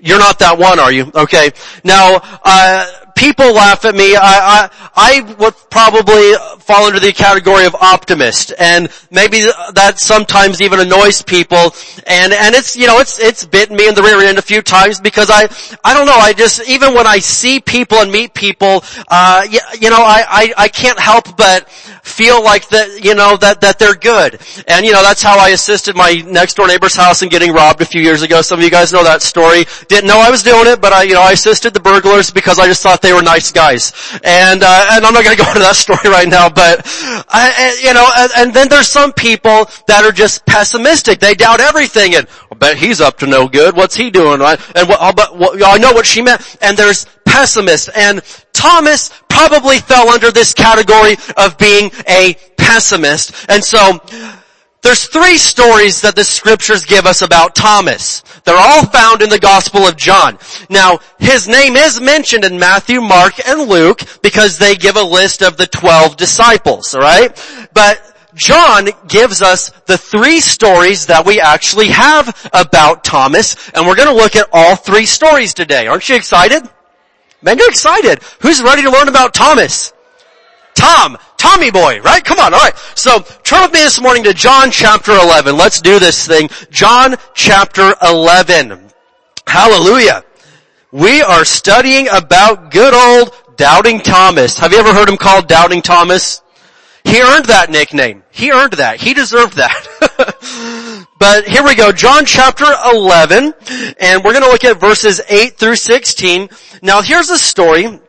You're 0.00 0.18
not 0.18 0.40
that 0.40 0.58
one, 0.58 0.80
are 0.80 0.90
you? 0.90 1.10
Okay. 1.14 1.52
Now, 1.84 2.20
uh, 2.44 2.86
people 3.14 3.52
laugh 3.52 3.84
at 3.84 3.94
me. 3.94 4.16
I, 4.16 4.20
I, 4.20 4.70
I 4.96 5.20
would 5.38 5.54
probably 5.70 6.32
fall 6.62 6.84
under 6.84 7.00
the 7.00 7.12
category 7.12 7.66
of 7.66 7.74
optimist, 7.74 8.52
and 8.58 8.88
maybe 9.10 9.40
that 9.74 9.94
sometimes 9.98 10.60
even 10.60 10.80
annoys 10.80 11.22
people. 11.22 11.74
And 12.06 12.32
and 12.32 12.54
it's 12.54 12.76
you 12.76 12.86
know 12.86 12.98
it's 12.98 13.18
it's 13.18 13.44
bitten 13.44 13.76
me 13.76 13.88
in 13.88 13.94
the 13.94 14.02
rear 14.02 14.20
end 14.20 14.38
a 14.38 14.42
few 14.42 14.62
times 14.62 15.00
because 15.00 15.30
I 15.30 15.48
I 15.84 15.94
don't 15.94 16.06
know. 16.06 16.16
I 16.16 16.32
just 16.32 16.68
even 16.68 16.94
when 16.94 17.06
I 17.06 17.18
see 17.18 17.60
people 17.60 17.98
and 17.98 18.10
meet 18.10 18.34
people, 18.34 18.84
uh, 19.08 19.46
you, 19.50 19.60
you 19.80 19.90
know 19.90 20.02
I, 20.02 20.24
I 20.28 20.54
I 20.56 20.68
can't 20.68 20.98
help 20.98 21.36
but 21.36 21.68
feel 21.68 22.42
like 22.42 22.68
that 22.68 23.04
you 23.04 23.14
know 23.14 23.36
that 23.36 23.60
that 23.60 23.78
they're 23.78 23.94
good. 23.94 24.40
And 24.68 24.84
you 24.86 24.92
know 24.92 25.02
that's 25.02 25.22
how 25.22 25.38
I 25.38 25.50
assisted 25.50 25.96
my 25.96 26.22
next 26.26 26.54
door 26.54 26.66
neighbor's 26.66 26.96
house 26.96 27.22
in 27.22 27.28
getting 27.28 27.52
robbed 27.52 27.80
a 27.80 27.86
few 27.86 28.00
years 28.00 28.22
ago. 28.22 28.42
Some 28.42 28.58
of 28.58 28.64
you 28.64 28.70
guys 28.70 28.92
know 28.92 29.04
that 29.04 29.22
story. 29.22 29.64
Didn't 29.88 30.08
know 30.08 30.18
I 30.18 30.30
was 30.30 30.42
doing 30.42 30.66
it, 30.66 30.80
but 30.80 30.92
I 30.92 31.02
you 31.02 31.14
know 31.14 31.22
I 31.22 31.32
assisted 31.32 31.74
the 31.74 31.80
burglars 31.80 32.30
because 32.30 32.58
I 32.58 32.66
just 32.66 32.82
thought 32.82 33.02
they 33.02 33.12
were 33.12 33.22
nice 33.22 33.52
guys. 33.52 33.92
And, 34.24 34.62
uh, 34.62 34.86
and 34.92 35.04
I'm 35.04 35.12
not 35.12 35.24
to 35.24 35.36
go 35.36 35.48
into 35.48 35.60
that 35.60 35.76
story 35.86 36.08
right 36.10 36.28
now, 36.28 36.48
but, 36.54 36.82
I, 37.28 37.78
you 37.82 37.92
know, 37.92 38.08
and, 38.16 38.32
and, 38.36 38.54
then 38.54 38.68
there's 38.68 38.88
some 38.88 39.12
people 39.12 39.68
that 39.88 40.04
are 40.04 40.12
just 40.12 40.44
pessimistic. 40.46 41.18
They 41.18 41.34
doubt 41.34 41.60
everything 41.60 42.14
and, 42.14 42.26
I 42.50 42.54
bet 42.54 42.76
he's 42.76 43.00
up 43.00 43.18
to 43.18 43.26
no 43.26 43.48
good. 43.48 43.76
What's 43.76 43.96
he 43.96 44.10
doing? 44.10 44.40
Right? 44.40 44.60
And 44.76 44.88
what, 44.88 45.16
but, 45.16 45.36
what, 45.36 45.62
I 45.64 45.78
know 45.78 45.92
what 45.92 46.06
she 46.06 46.22
meant. 46.22 46.56
And 46.60 46.76
there's 46.76 47.06
pessimists. 47.24 47.88
And 47.88 48.22
Thomas 48.52 49.10
probably 49.28 49.78
fell 49.78 50.08
under 50.10 50.30
this 50.30 50.54
category 50.54 51.16
of 51.36 51.56
being 51.58 51.90
a 52.08 52.36
pessimist. 52.56 53.46
And 53.48 53.64
so, 53.64 54.00
there's 54.82 55.06
three 55.06 55.38
stories 55.38 56.00
that 56.02 56.16
the 56.16 56.24
scriptures 56.24 56.84
give 56.84 57.06
us 57.06 57.22
about 57.22 57.54
Thomas. 57.54 58.22
They're 58.44 58.56
all 58.56 58.84
found 58.86 59.22
in 59.22 59.30
the 59.30 59.38
Gospel 59.38 59.82
of 59.82 59.96
John. 59.96 60.38
Now, 60.68 60.98
his 61.18 61.46
name 61.46 61.76
is 61.76 62.00
mentioned 62.00 62.44
in 62.44 62.58
Matthew, 62.58 63.00
Mark, 63.00 63.34
and 63.46 63.68
Luke 63.68 64.00
because 64.22 64.58
they 64.58 64.74
give 64.74 64.96
a 64.96 65.02
list 65.02 65.42
of 65.42 65.56
the 65.56 65.66
twelve 65.66 66.16
disciples, 66.16 66.94
alright? 66.94 67.40
But 67.72 68.00
John 68.34 68.88
gives 69.06 69.40
us 69.40 69.70
the 69.86 69.98
three 69.98 70.40
stories 70.40 71.06
that 71.06 71.26
we 71.26 71.40
actually 71.40 71.88
have 71.88 72.50
about 72.52 73.04
Thomas, 73.04 73.70
and 73.70 73.86
we're 73.86 73.96
gonna 73.96 74.12
look 74.12 74.34
at 74.34 74.48
all 74.52 74.74
three 74.74 75.06
stories 75.06 75.54
today. 75.54 75.86
Aren't 75.86 76.08
you 76.08 76.16
excited? 76.16 76.62
Man, 77.40 77.58
you're 77.58 77.68
excited. 77.68 78.20
Who's 78.40 78.62
ready 78.62 78.82
to 78.82 78.90
learn 78.90 79.08
about 79.08 79.34
Thomas? 79.34 79.92
Tom, 80.82 81.16
Tommy 81.36 81.70
boy, 81.70 82.00
right? 82.00 82.24
Come 82.24 82.40
on, 82.40 82.52
alright. 82.52 82.76
So, 82.96 83.20
turn 83.44 83.62
with 83.62 83.72
me 83.72 83.78
this 83.78 84.00
morning 84.00 84.24
to 84.24 84.34
John 84.34 84.72
chapter 84.72 85.12
11. 85.12 85.56
Let's 85.56 85.80
do 85.80 86.00
this 86.00 86.26
thing. 86.26 86.48
John 86.70 87.14
chapter 87.34 87.94
11. 88.02 88.90
Hallelujah. 89.46 90.24
We 90.90 91.22
are 91.22 91.44
studying 91.44 92.08
about 92.08 92.72
good 92.72 92.94
old 92.94 93.32
Doubting 93.56 94.00
Thomas. 94.00 94.58
Have 94.58 94.72
you 94.72 94.78
ever 94.78 94.92
heard 94.92 95.08
him 95.08 95.16
called 95.16 95.46
Doubting 95.46 95.82
Thomas? 95.82 96.42
He 97.04 97.22
earned 97.22 97.44
that 97.44 97.70
nickname. 97.70 98.24
He 98.32 98.50
earned 98.50 98.72
that. 98.72 99.00
He 99.00 99.14
deserved 99.14 99.58
that. 99.58 101.06
but 101.20 101.46
here 101.46 101.62
we 101.62 101.76
go. 101.76 101.92
John 101.92 102.24
chapter 102.24 102.66
11, 102.92 103.54
and 104.00 104.24
we're 104.24 104.32
gonna 104.32 104.46
look 104.46 104.64
at 104.64 104.80
verses 104.80 105.20
8 105.28 105.56
through 105.56 105.76
16. 105.76 106.48
Now 106.82 107.02
here's 107.02 107.30
a 107.30 107.38
story 107.38 108.00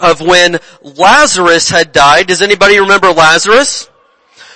of 0.00 0.20
when 0.20 0.58
Lazarus 0.82 1.70
had 1.70 1.92
died. 1.92 2.26
Does 2.26 2.42
anybody 2.42 2.78
remember 2.78 3.10
Lazarus? 3.12 3.88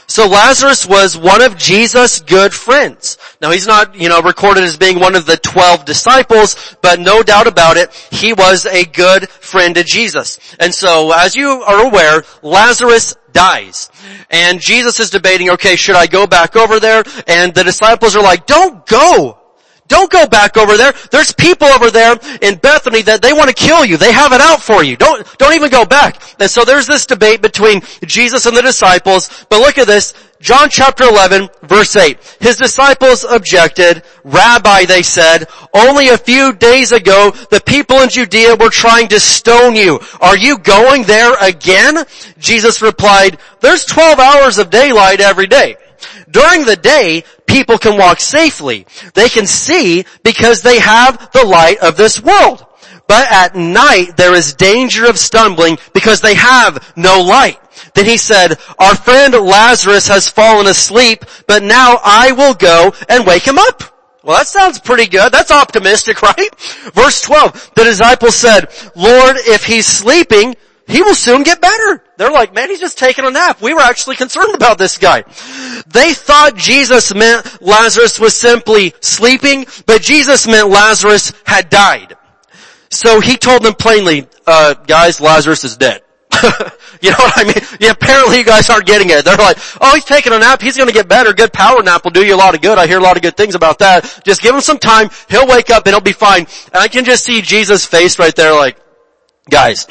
So 0.07 0.29
Lazarus 0.29 0.87
was 0.87 1.17
one 1.17 1.43
of 1.43 1.57
Jesus' 1.57 2.21
good 2.21 2.53
friends. 2.53 3.17
Now 3.41 3.51
he's 3.51 3.67
not, 3.67 3.95
you 3.95 4.09
know, 4.09 4.21
recorded 4.21 4.65
as 4.65 4.77
being 4.77 5.01
one 5.01 5.15
of 5.15 5.25
the 5.25 5.39
twelve 5.39 5.85
disciples, 5.85 6.77
but 6.83 7.01
no 7.01 7.23
doubt 7.23 7.47
about 7.47 7.77
it, 7.77 7.93
he 8.11 8.33
was 8.33 8.67
a 8.67 8.85
good 8.85 9.29
friend 9.31 9.75
to 9.77 9.85
Jesus. 9.85 10.39
And 10.61 10.75
so, 10.75 11.13
as 11.13 11.35
you 11.35 11.49
are 11.49 11.87
aware, 11.87 12.25
Lazarus 12.43 13.15
dies. 13.33 13.91
And 14.31 14.61
Jesus 14.61 15.01
is 15.01 15.11
debating, 15.11 15.51
okay, 15.51 15.77
should 15.77 15.97
I 15.97 16.07
go 16.07 16.27
back 16.27 16.55
over 16.55 16.81
there? 16.81 17.03
And 17.27 17.55
the 17.55 17.65
disciples 17.65 18.15
are 18.15 18.23
like, 18.23 18.47
don't 18.47 18.87
go! 18.87 19.39
Don't 19.87 20.11
go 20.11 20.27
back 20.27 20.57
over 20.57 20.77
there. 20.77 20.95
There's 21.11 21.33
people 21.33 21.67
over 21.69 21.91
there 21.91 22.19
in 22.41 22.57
Bethany 22.57 23.03
that 23.03 23.21
they 23.21 23.33
want 23.35 23.49
to 23.49 23.55
kill 23.55 23.85
you. 23.85 23.99
They 23.99 24.13
have 24.13 24.33
it 24.33 24.41
out 24.41 24.63
for 24.63 24.83
you. 24.83 24.97
Don't, 24.97 25.27
don't 25.39 25.55
even 25.55 25.71
go 25.71 25.85
back. 25.85 26.23
And 26.41 26.51
so 26.51 26.65
there's 26.65 26.87
this 26.87 27.05
debate 27.05 27.43
between 27.43 27.83
Jesus 28.07 28.47
and 28.47 28.57
the 28.57 28.63
disciples. 28.63 29.45
But 29.51 29.61
look 29.61 29.77
at 29.77 29.87
this. 29.87 30.15
John 30.41 30.69
chapter 30.69 31.05
11 31.05 31.49
verse 31.63 31.97
8. 31.97 32.19
His 32.41 32.57
disciples 32.57 33.25
objected. 33.25 34.03
Rabbi, 34.25 34.85
they 34.85 35.03
said, 35.03 35.49
only 35.73 36.09
a 36.09 36.19
few 36.19 36.53
days 36.53 36.93
ago 36.93 37.31
the 37.51 37.63
people 37.65 38.01
in 38.01 38.09
Judea 38.09 38.57
were 38.57 38.71
trying 38.71 39.09
to 39.09 39.21
stone 39.21 39.75
you. 39.75 40.01
Are 40.21 40.37
you 40.37 40.59
going 40.59 41.05
there 41.05 41.35
again? 41.41 42.05
Jesus 42.39 42.83
replied, 42.83 43.39
there's 43.61 43.85
12 43.85 44.19
hours 44.19 44.59
of 44.59 44.71
daylight 44.71 45.21
every 45.21 45.47
day. 45.47 45.77
During 46.31 46.65
the 46.65 46.77
day, 46.77 47.25
people 47.47 47.79
can 47.79 47.99
walk 47.99 48.21
safely. 48.21 48.87
They 49.15 49.29
can 49.29 49.47
see 49.47 50.05
because 50.23 50.63
they 50.63 50.79
have 50.79 51.31
the 51.33 51.47
light 51.47 51.79
of 51.79 51.97
this 51.97 52.21
world. 52.21 52.67
But 53.07 53.31
at 53.31 53.55
night, 53.55 54.17
there 54.17 54.35
is 54.35 54.55
danger 54.55 55.07
of 55.07 55.19
stumbling 55.19 55.79
because 55.93 56.21
they 56.21 56.35
have 56.35 56.93
no 56.97 57.21
light. 57.21 57.61
Then 57.95 58.07
he 58.07 58.17
said, 58.17 58.59
our 58.79 58.95
friend 58.95 59.35
Lazarus 59.35 60.09
has 60.09 60.29
fallen 60.29 60.67
asleep, 60.67 61.25
but 61.47 61.63
now 61.63 61.99
I 62.03 62.33
will 62.33 62.55
go 62.55 62.93
and 63.09 63.27
wake 63.27 63.47
him 63.47 63.59
up. 63.59 63.83
Well, 64.23 64.39
that 64.39 64.49
sounds 64.49 64.81
pretty 64.81 65.07
good. 65.07 65.33
That's 65.33 65.51
optimistic, 65.51 66.23
right? 66.23 66.61
Verse 66.95 67.21
12, 67.23 67.73
the 67.75 67.85
disciples 67.85 68.35
said, 68.35 68.71
Lord, 68.97 69.37
if 69.41 69.65
he's 69.65 69.87
sleeping, 69.87 70.57
he 70.87 71.03
will 71.03 71.15
soon 71.15 71.43
get 71.43 71.61
better. 71.61 72.03
They're 72.17 72.31
like, 72.31 72.55
man, 72.55 72.69
he's 72.69 72.81
just 72.81 72.99
taking 72.99 73.25
a 73.25 73.31
nap. 73.31 73.63
We 73.63 73.73
were 73.73 73.81
actually 73.81 74.17
concerned 74.17 74.55
about 74.55 74.79
this 74.79 74.99
guy. 74.99 75.23
They 75.87 76.13
thought 76.13 76.57
Jesus 76.57 77.15
meant 77.15 77.63
Lazarus 77.63 78.21
was 78.21 78.35
simply 78.35 78.95
sleeping, 79.01 79.67
but 79.87 80.03
Jesus 80.03 80.47
meant 80.47 80.69
Lazarus 80.69 81.33
had 81.45 81.71
died. 81.71 82.17
So 82.91 83.21
he 83.21 83.37
told 83.37 83.63
them 83.63 83.75
plainly, 83.75 84.29
uh, 84.47 84.75
guys, 84.75 85.21
Lazarus 85.21 85.65
is 85.65 85.77
dead. 85.77 86.03
you 87.01 87.11
know 87.11 87.17
what 87.19 87.39
I 87.39 87.45
mean? 87.45 87.79
Yeah, 87.81 87.91
apparently 87.91 88.39
you 88.39 88.45
guys 88.45 88.69
aren't 88.69 88.87
getting 88.87 89.11
it. 89.11 89.25
They're 89.25 89.37
like, 89.37 89.57
oh, 89.81 89.95
he's 89.95 90.05
taking 90.05 90.33
a 90.33 90.39
nap. 90.39 90.61
He's 90.61 90.77
going 90.77 90.89
to 90.89 90.95
get 90.95 91.09
better. 91.09 91.33
Good 91.33 91.53
power 91.53 91.83
nap 91.83 92.05
will 92.05 92.11
do 92.11 92.25
you 92.25 92.35
a 92.35 92.37
lot 92.37 92.55
of 92.55 92.61
good. 92.61 92.77
I 92.77 92.87
hear 92.87 92.99
a 92.99 93.03
lot 93.03 93.17
of 93.17 93.23
good 93.23 93.37
things 93.37 93.55
about 93.55 93.79
that. 93.79 94.21
Just 94.25 94.43
give 94.43 94.55
him 94.55 94.61
some 94.61 94.79
time. 94.79 95.09
He'll 95.29 95.47
wake 95.47 95.71
up 95.71 95.87
and 95.87 95.95
he'll 95.95 96.01
be 96.01 96.13
fine. 96.13 96.47
And 96.73 96.77
I 96.77 96.89
can 96.89 97.05
just 97.05 97.25
see 97.25 97.41
Jesus' 97.41 97.87
face 97.87 98.19
right 98.19 98.35
there 98.35 98.53
like, 98.53 98.79
guys, 99.49 99.87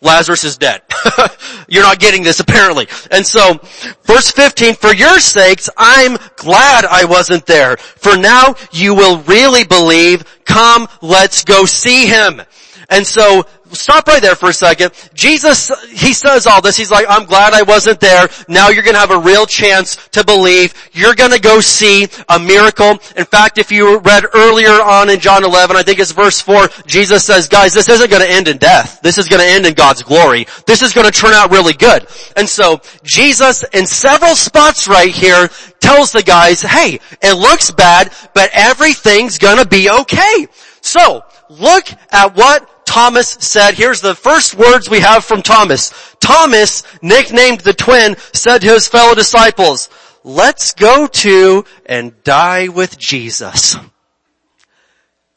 Lazarus 0.00 0.44
is 0.44 0.56
dead. 0.56 0.82
You're 1.68 1.82
not 1.82 1.98
getting 1.98 2.22
this 2.22 2.40
apparently. 2.40 2.88
And 3.10 3.26
so, 3.26 3.58
verse 4.04 4.30
15, 4.30 4.74
for 4.74 4.92
your 4.92 5.18
sakes, 5.20 5.68
I'm 5.76 6.18
glad 6.36 6.84
I 6.84 7.04
wasn't 7.04 7.46
there. 7.46 7.76
For 7.76 8.16
now 8.16 8.54
you 8.72 8.94
will 8.94 9.18
really 9.22 9.64
believe. 9.64 10.24
Come, 10.44 10.86
let's 11.02 11.44
go 11.44 11.64
see 11.64 12.06
him. 12.06 12.42
And 12.88 13.06
so 13.06 13.44
stop 13.72 14.06
right 14.06 14.22
there 14.22 14.34
for 14.34 14.50
a 14.50 14.52
second. 14.52 14.92
Jesus, 15.14 15.70
he 15.90 16.12
says 16.12 16.46
all 16.46 16.60
this. 16.60 16.76
He's 16.76 16.90
like, 16.90 17.06
I'm 17.08 17.24
glad 17.24 17.52
I 17.52 17.62
wasn't 17.62 18.00
there. 18.00 18.28
Now 18.48 18.68
you're 18.68 18.82
gonna 18.82 18.98
have 18.98 19.10
a 19.10 19.18
real 19.18 19.46
chance 19.46 19.96
to 20.12 20.24
believe. 20.24 20.74
You're 20.92 21.14
gonna 21.14 21.38
go 21.38 21.60
see 21.60 22.08
a 22.28 22.38
miracle. 22.38 22.98
In 23.16 23.24
fact, 23.24 23.58
if 23.58 23.70
you 23.70 23.98
read 23.98 24.24
earlier 24.34 24.70
on 24.70 25.10
in 25.10 25.20
John 25.20 25.44
11, 25.44 25.76
I 25.76 25.82
think 25.82 25.98
it's 25.98 26.12
verse 26.12 26.40
4, 26.40 26.68
Jesus 26.86 27.24
says, 27.24 27.48
guys, 27.48 27.74
this 27.74 27.88
isn't 27.88 28.10
gonna 28.10 28.24
end 28.24 28.48
in 28.48 28.58
death. 28.58 29.00
This 29.02 29.18
is 29.18 29.28
gonna 29.28 29.44
end 29.44 29.66
in 29.66 29.74
God's 29.74 30.02
glory. 30.02 30.46
This 30.66 30.82
is 30.82 30.92
gonna 30.92 31.10
turn 31.10 31.32
out 31.32 31.50
really 31.50 31.72
good. 31.72 32.06
And 32.36 32.48
so, 32.48 32.80
Jesus, 33.02 33.64
in 33.72 33.86
several 33.86 34.34
spots 34.34 34.88
right 34.88 35.10
here, 35.10 35.48
tells 35.80 36.12
the 36.12 36.22
guys, 36.22 36.62
hey, 36.62 37.00
it 37.22 37.36
looks 37.36 37.70
bad, 37.70 38.12
but 38.34 38.50
everything's 38.52 39.38
gonna 39.38 39.64
be 39.66 39.90
okay. 39.90 40.48
So, 40.80 41.24
look 41.48 41.88
at 42.10 42.36
what 42.36 42.68
Thomas 42.86 43.28
said, 43.28 43.74
here's 43.74 44.00
the 44.00 44.14
first 44.14 44.54
words 44.54 44.88
we 44.88 45.00
have 45.00 45.24
from 45.24 45.42
Thomas. 45.42 45.92
Thomas, 46.20 46.82
nicknamed 47.02 47.60
the 47.60 47.74
twin, 47.74 48.16
said 48.32 48.62
to 48.62 48.68
his 48.68 48.88
fellow 48.88 49.14
disciples, 49.14 49.90
let's 50.24 50.72
go 50.72 51.06
to 51.06 51.64
and 51.84 52.22
die 52.24 52.68
with 52.68 52.98
Jesus. 52.98 53.76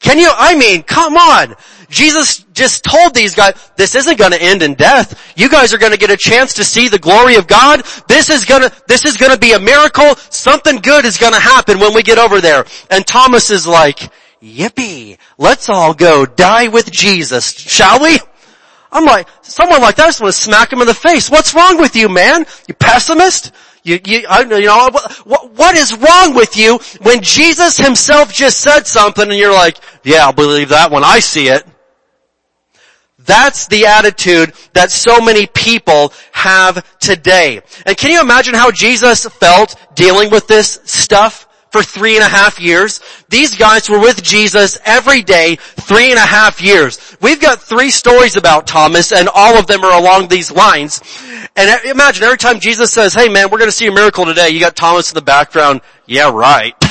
Can 0.00 0.18
you, 0.18 0.30
I 0.34 0.56
mean, 0.56 0.82
come 0.82 1.16
on. 1.16 1.54
Jesus 1.90 2.38
just 2.54 2.84
told 2.84 3.14
these 3.14 3.34
guys, 3.34 3.52
this 3.76 3.94
isn't 3.94 4.18
gonna 4.18 4.36
end 4.36 4.62
in 4.62 4.74
death. 4.74 5.34
You 5.36 5.50
guys 5.50 5.74
are 5.74 5.78
gonna 5.78 5.98
get 5.98 6.10
a 6.10 6.16
chance 6.16 6.54
to 6.54 6.64
see 6.64 6.88
the 6.88 6.98
glory 6.98 7.34
of 7.34 7.46
God. 7.46 7.84
This 8.08 8.30
is 8.30 8.46
gonna, 8.46 8.72
this 8.86 9.04
is 9.04 9.18
gonna 9.18 9.36
be 9.36 9.52
a 9.52 9.58
miracle. 9.58 10.14
Something 10.30 10.76
good 10.76 11.04
is 11.04 11.18
gonna 11.18 11.40
happen 11.40 11.78
when 11.78 11.92
we 11.94 12.02
get 12.02 12.16
over 12.16 12.40
there. 12.40 12.64
And 12.90 13.06
Thomas 13.06 13.50
is 13.50 13.66
like, 13.66 14.10
yippee, 14.42 15.18
let's 15.38 15.68
all 15.68 15.94
go 15.94 16.26
die 16.26 16.68
with 16.68 16.90
Jesus, 16.90 17.52
shall 17.52 18.02
we? 18.02 18.18
I'm 18.92 19.04
like, 19.04 19.28
someone 19.42 19.80
like 19.80 19.96
that, 19.96 20.04
I 20.04 20.08
just 20.08 20.20
want 20.20 20.34
to 20.34 20.40
smack 20.40 20.72
him 20.72 20.80
in 20.80 20.86
the 20.86 20.94
face. 20.94 21.30
What's 21.30 21.54
wrong 21.54 21.78
with 21.78 21.94
you, 21.94 22.08
man? 22.08 22.44
You 22.66 22.74
pessimist? 22.74 23.52
You, 23.82 23.98
you, 24.04 24.26
I, 24.28 24.42
you 24.42 24.66
know, 24.66 24.90
what, 25.24 25.52
what 25.52 25.76
is 25.76 25.94
wrong 25.94 26.34
with 26.34 26.56
you 26.56 26.78
when 27.02 27.22
Jesus 27.22 27.78
himself 27.78 28.32
just 28.32 28.60
said 28.60 28.86
something 28.86 29.28
and 29.28 29.38
you're 29.38 29.52
like, 29.52 29.78
yeah, 30.02 30.26
I'll 30.26 30.32
believe 30.32 30.70
that 30.70 30.90
when 30.90 31.04
I 31.04 31.20
see 31.20 31.48
it. 31.48 31.64
That's 33.18 33.68
the 33.68 33.86
attitude 33.86 34.54
that 34.72 34.90
so 34.90 35.20
many 35.20 35.46
people 35.46 36.12
have 36.32 36.84
today. 36.98 37.60
And 37.86 37.96
can 37.96 38.10
you 38.10 38.20
imagine 38.20 38.54
how 38.54 38.70
Jesus 38.70 39.26
felt 39.26 39.76
dealing 39.94 40.30
with 40.30 40.46
this 40.46 40.80
stuff? 40.84 41.46
For 41.70 41.82
three 41.82 42.16
and 42.16 42.24
a 42.24 42.28
half 42.28 42.60
years. 42.60 43.00
These 43.28 43.56
guys 43.56 43.88
were 43.88 44.00
with 44.00 44.22
Jesus 44.22 44.78
every 44.84 45.22
day, 45.22 45.56
three 45.56 46.10
and 46.10 46.18
a 46.18 46.26
half 46.26 46.60
years. 46.60 47.16
We've 47.20 47.40
got 47.40 47.62
three 47.62 47.90
stories 47.90 48.36
about 48.36 48.66
Thomas 48.66 49.12
and 49.12 49.28
all 49.32 49.58
of 49.58 49.66
them 49.66 49.84
are 49.84 49.98
along 49.98 50.28
these 50.28 50.50
lines. 50.50 51.00
And 51.56 51.84
imagine 51.84 52.24
every 52.24 52.38
time 52.38 52.60
Jesus 52.60 52.92
says, 52.92 53.14
hey 53.14 53.28
man, 53.28 53.50
we're 53.50 53.58
gonna 53.58 53.70
see 53.70 53.86
a 53.86 53.92
miracle 53.92 54.24
today, 54.24 54.50
you 54.50 54.60
got 54.60 54.76
Thomas 54.76 55.10
in 55.10 55.14
the 55.14 55.22
background, 55.22 55.80
yeah 56.06 56.30
right. 56.30 56.74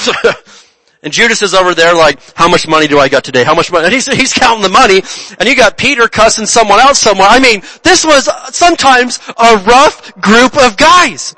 And 1.01 1.13
Judas 1.13 1.41
is 1.41 1.53
over 1.53 1.73
there 1.73 1.93
like, 1.95 2.19
how 2.35 2.49
much 2.49 2.67
money 2.67 2.87
do 2.87 2.99
I 2.99 3.07
got 3.07 3.23
today? 3.23 3.45
How 3.45 3.55
much 3.55 3.71
money? 3.71 3.85
And 3.85 3.93
he's, 3.93 4.07
he's 4.07 4.33
counting 4.33 4.63
the 4.63 4.69
money. 4.69 5.01
And 5.39 5.47
you 5.47 5.55
got 5.55 5.77
Peter 5.77 6.09
cussing 6.09 6.45
someone 6.45 6.79
else 6.79 6.99
somewhere. 6.99 7.27
I 7.29 7.39
mean, 7.39 7.61
this 7.83 8.03
was 8.03 8.27
sometimes 8.53 9.19
a 9.37 9.57
rough 9.65 10.13
group 10.19 10.57
of 10.57 10.75
guys. 10.75 11.35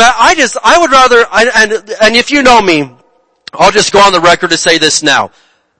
But 0.00 0.14
I 0.18 0.34
just, 0.34 0.56
I 0.64 0.78
would 0.78 0.90
rather, 0.90 1.26
I, 1.30 1.44
and, 1.56 1.72
and 2.00 2.16
if 2.16 2.30
you 2.30 2.42
know 2.42 2.62
me, 2.62 2.90
I'll 3.52 3.70
just 3.70 3.92
go 3.92 3.98
on 3.98 4.14
the 4.14 4.20
record 4.20 4.48
to 4.48 4.56
say 4.56 4.78
this 4.78 5.02
now. 5.02 5.30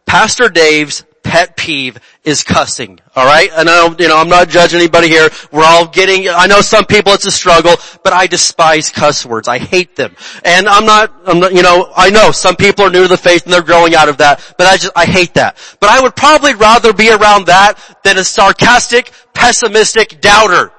Pastor 0.04 0.50
Dave's 0.50 1.06
pet 1.22 1.56
peeve 1.56 1.98
is 2.22 2.44
cussing. 2.44 3.00
Alright? 3.16 3.48
And 3.56 3.70
I 3.70 3.76
don't, 3.76 3.98
you 3.98 4.08
know, 4.08 4.18
I'm 4.18 4.28
not 4.28 4.50
judging 4.50 4.78
anybody 4.78 5.08
here. 5.08 5.30
We're 5.50 5.64
all 5.64 5.86
getting, 5.86 6.28
I 6.28 6.48
know 6.48 6.60
some 6.60 6.84
people 6.84 7.14
it's 7.14 7.24
a 7.24 7.30
struggle, 7.30 7.76
but 8.04 8.12
I 8.12 8.26
despise 8.26 8.90
cuss 8.90 9.24
words. 9.24 9.48
I 9.48 9.56
hate 9.56 9.96
them. 9.96 10.14
And 10.44 10.68
I'm 10.68 10.84
not, 10.84 11.14
I'm 11.24 11.40
not, 11.40 11.54
you 11.54 11.62
know, 11.62 11.90
I 11.96 12.10
know 12.10 12.30
some 12.30 12.56
people 12.56 12.84
are 12.84 12.90
new 12.90 13.04
to 13.04 13.08
the 13.08 13.16
faith 13.16 13.44
and 13.44 13.54
they're 13.54 13.62
growing 13.62 13.94
out 13.94 14.10
of 14.10 14.18
that, 14.18 14.54
but 14.58 14.66
I 14.66 14.76
just, 14.76 14.92
I 14.94 15.06
hate 15.06 15.32
that. 15.32 15.56
But 15.80 15.88
I 15.88 16.02
would 16.02 16.14
probably 16.14 16.52
rather 16.52 16.92
be 16.92 17.10
around 17.10 17.46
that 17.46 17.78
than 18.04 18.18
a 18.18 18.24
sarcastic, 18.24 19.12
pessimistic 19.32 20.20
doubter. 20.20 20.72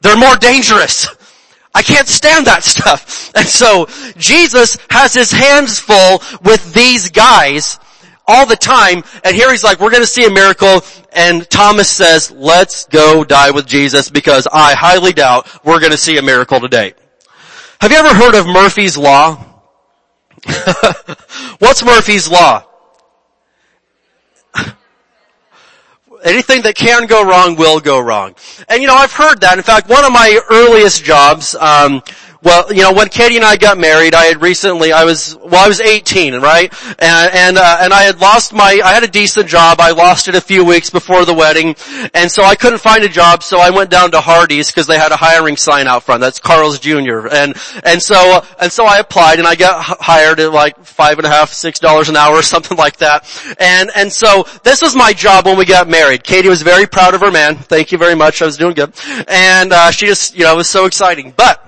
They're 0.00 0.16
more 0.16 0.36
dangerous. 0.36 1.08
I 1.74 1.82
can't 1.82 2.06
stand 2.06 2.46
that 2.46 2.62
stuff. 2.64 3.32
And 3.34 3.46
so 3.46 3.86
Jesus 4.16 4.78
has 4.90 5.12
his 5.12 5.30
hands 5.30 5.78
full 5.78 6.22
with 6.42 6.72
these 6.72 7.10
guys 7.10 7.78
all 8.26 8.46
the 8.46 8.56
time. 8.56 9.02
And 9.24 9.36
here 9.36 9.50
he's 9.50 9.64
like, 9.64 9.80
we're 9.80 9.90
going 9.90 10.02
to 10.02 10.06
see 10.06 10.24
a 10.24 10.30
miracle. 10.30 10.82
And 11.12 11.48
Thomas 11.50 11.90
says, 11.90 12.30
let's 12.30 12.86
go 12.86 13.24
die 13.24 13.50
with 13.50 13.66
Jesus 13.66 14.10
because 14.10 14.46
I 14.50 14.74
highly 14.74 15.12
doubt 15.12 15.48
we're 15.64 15.80
going 15.80 15.92
to 15.92 15.98
see 15.98 16.16
a 16.16 16.22
miracle 16.22 16.60
today. 16.60 16.94
Have 17.80 17.92
you 17.92 17.98
ever 17.98 18.14
heard 18.14 18.34
of 18.34 18.46
Murphy's 18.46 18.96
Law? 18.96 19.34
What's 21.58 21.84
Murphy's 21.84 22.28
Law? 22.28 22.64
Anything 26.24 26.62
that 26.62 26.74
can 26.74 27.06
go 27.06 27.22
wrong 27.22 27.54
will 27.56 27.80
go 27.80 28.00
wrong. 28.00 28.34
And 28.68 28.80
you 28.80 28.88
know, 28.88 28.94
I've 28.94 29.12
heard 29.12 29.42
that. 29.42 29.58
In 29.58 29.64
fact, 29.64 29.90
one 29.90 30.04
of 30.04 30.12
my 30.12 30.40
earliest 30.50 31.04
jobs, 31.04 31.54
um, 31.54 32.02
well, 32.44 32.70
you 32.72 32.82
know, 32.82 32.92
when 32.92 33.08
Katie 33.08 33.36
and 33.36 33.44
I 33.44 33.56
got 33.56 33.78
married, 33.78 34.14
I 34.14 34.26
had 34.26 34.42
recently, 34.42 34.92
I 34.92 35.04
was, 35.04 35.34
well, 35.36 35.64
I 35.64 35.66
was 35.66 35.80
18, 35.80 36.34
right? 36.42 36.72
And, 37.00 37.34
and, 37.34 37.58
uh, 37.58 37.78
and 37.80 37.92
I 37.92 38.02
had 38.02 38.20
lost 38.20 38.52
my, 38.52 38.80
I 38.84 38.92
had 38.92 39.02
a 39.02 39.08
decent 39.08 39.48
job. 39.48 39.80
I 39.80 39.92
lost 39.92 40.28
it 40.28 40.34
a 40.34 40.42
few 40.42 40.62
weeks 40.62 40.90
before 40.90 41.24
the 41.24 41.32
wedding. 41.32 41.74
And 42.12 42.30
so 42.30 42.44
I 42.44 42.54
couldn't 42.54 42.80
find 42.80 43.02
a 43.02 43.08
job, 43.08 43.42
so 43.42 43.58
I 43.58 43.70
went 43.70 43.88
down 43.88 44.10
to 44.10 44.20
Hardee's 44.20 44.66
because 44.66 44.86
they 44.86 44.98
had 44.98 45.10
a 45.10 45.16
hiring 45.16 45.56
sign 45.56 45.86
out 45.86 46.02
front. 46.02 46.20
That's 46.20 46.38
Carl's 46.38 46.78
Jr. 46.78 47.28
And, 47.28 47.56
and 47.82 48.02
so, 48.02 48.44
and 48.60 48.70
so 48.70 48.84
I 48.84 48.98
applied 48.98 49.38
and 49.38 49.48
I 49.48 49.54
got 49.54 49.82
hired 49.82 50.38
at 50.38 50.52
like 50.52 50.84
five 50.84 51.18
and 51.18 51.26
a 51.26 51.30
half, 51.30 51.50
six 51.50 51.78
dollars 51.78 52.10
an 52.10 52.16
hour 52.16 52.34
or 52.34 52.42
something 52.54 52.76
like 52.76 52.98
that. 52.98 53.26
And, 53.58 53.90
and 53.96 54.12
so 54.12 54.46
this 54.62 54.82
was 54.82 54.94
my 54.94 55.14
job 55.14 55.46
when 55.46 55.56
we 55.56 55.64
got 55.64 55.88
married. 55.88 56.22
Katie 56.22 56.50
was 56.50 56.60
very 56.60 56.86
proud 56.86 57.14
of 57.14 57.22
her 57.22 57.30
man. 57.30 57.56
Thank 57.56 57.90
you 57.90 57.96
very 57.96 58.14
much. 58.14 58.42
I 58.42 58.44
was 58.44 58.58
doing 58.58 58.74
good. 58.74 58.92
And, 59.28 59.72
uh, 59.72 59.90
she 59.90 60.04
just, 60.04 60.36
you 60.36 60.44
know, 60.44 60.52
it 60.52 60.56
was 60.56 60.68
so 60.68 60.84
exciting. 60.84 61.32
But, 61.34 61.63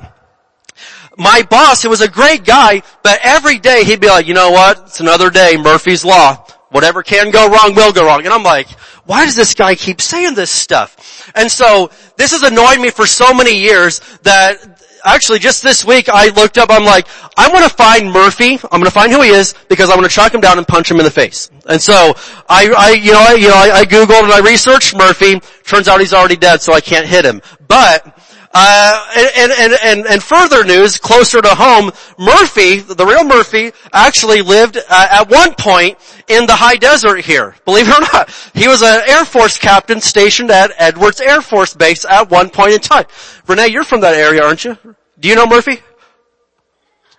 my 1.17 1.43
boss, 1.49 1.83
who 1.83 1.89
was 1.89 2.01
a 2.01 2.09
great 2.09 2.45
guy, 2.45 2.83
but 3.03 3.19
every 3.23 3.59
day 3.59 3.85
he'd 3.85 4.01
be 4.01 4.09
like, 4.09 4.27
you 4.27 4.35
know 4.35 4.51
what? 4.51 4.79
It's 4.87 5.01
another 5.01 5.31
day, 5.31 5.57
Murphy's 5.57 6.05
Law. 6.05 6.47
Whatever 6.71 7.03
can 7.03 7.31
go 7.31 7.49
wrong 7.49 7.75
will 7.75 7.93
go 7.93 8.05
wrong. 8.05 8.25
And 8.25 8.35
I'm 8.35 8.43
like, 8.43 8.69
why 9.07 9.25
does 9.25 9.37
this 9.37 9.55
guy 9.55 9.75
keep 9.75 10.01
saying 10.01 10.35
this 10.35 10.51
stuff? 10.51 11.31
And 11.35 11.51
so, 11.51 11.91
this 12.17 12.33
has 12.33 12.43
annoyed 12.43 12.81
me 12.81 12.91
for 12.91 13.07
so 13.07 13.33
many 13.33 13.57
years 13.57 14.01
that 14.23 14.77
actually 15.05 15.39
just 15.39 15.63
this 15.63 15.85
week 15.85 16.09
I 16.09 16.29
looked 16.31 16.59
up, 16.59 16.71
I'm 16.71 16.85
like, 16.85 17.07
I 17.37 17.49
want 17.49 17.65
to 17.65 17.75
find 17.75 18.11
Murphy, 18.11 18.55
I'm 18.55 18.81
going 18.81 18.85
to 18.85 18.91
find 18.91 19.13
who 19.13 19.23
he 19.23 19.31
is 19.31 19.55
because 19.69 19.89
I'm 19.89 19.97
going 19.97 20.09
to 20.09 20.13
track 20.13 20.35
him 20.35 20.41
down 20.41 20.59
and 20.59 20.67
punch 20.67 20.91
him 20.91 20.99
in 20.99 21.05
the 21.05 21.11
face. 21.11 21.51
And 21.67 21.81
so, 21.81 22.15
I, 22.49 22.73
I 22.77 22.91
you 22.91 23.13
know, 23.13 23.21
I, 23.21 23.35
you 23.35 23.49
know, 23.49 23.55
I, 23.55 23.81
I 23.81 23.85
googled 23.85 24.25
and 24.25 24.33
I 24.33 24.41
researched 24.41 24.97
Murphy, 24.97 25.41
turns 25.65 25.89
out 25.89 26.01
he's 26.01 26.13
already 26.13 26.37
dead 26.37 26.61
so 26.61 26.73
I 26.73 26.81
can't 26.81 27.07
hit 27.07 27.25
him. 27.25 27.41
But, 27.69 28.19
Uh, 28.59 29.07
and, 29.37 29.53
and, 29.53 29.75
and, 29.85 30.07
and 30.07 30.23
further 30.23 30.65
news, 30.65 30.97
closer 30.97 31.43
to 31.43 31.49
home, 31.51 31.93
Murphy, 32.19 32.79
the 32.79 33.05
real 33.05 33.23
Murphy, 33.23 33.71
actually 33.93 34.41
lived 34.41 34.79
uh, 34.79 35.09
at 35.11 35.29
one 35.29 35.55
point 35.55 35.99
in 36.27 36.47
the 36.47 36.55
high 36.55 36.77
desert 36.77 37.21
here. 37.21 37.55
Believe 37.67 37.87
it 37.87 37.95
or 37.95 38.01
not. 38.01 38.31
He 38.55 38.67
was 38.67 38.81
an 38.81 39.03
Air 39.07 39.27
Force 39.27 39.59
captain 39.59 40.01
stationed 40.01 40.51
at 40.51 40.71
Edwards 40.79 41.21
Air 41.21 41.43
Force 41.43 41.75
Base 41.75 42.07
at 42.07 42.31
one 42.31 42.49
point 42.49 42.73
in 42.73 42.81
time. 42.81 43.05
Renee, 43.47 43.69
you're 43.69 43.85
from 43.85 44.01
that 44.01 44.15
area, 44.15 44.43
aren't 44.43 44.65
you? 44.65 44.79
Do 45.21 45.29
you 45.29 45.35
know 45.35 45.47
Murphy? 45.47 45.79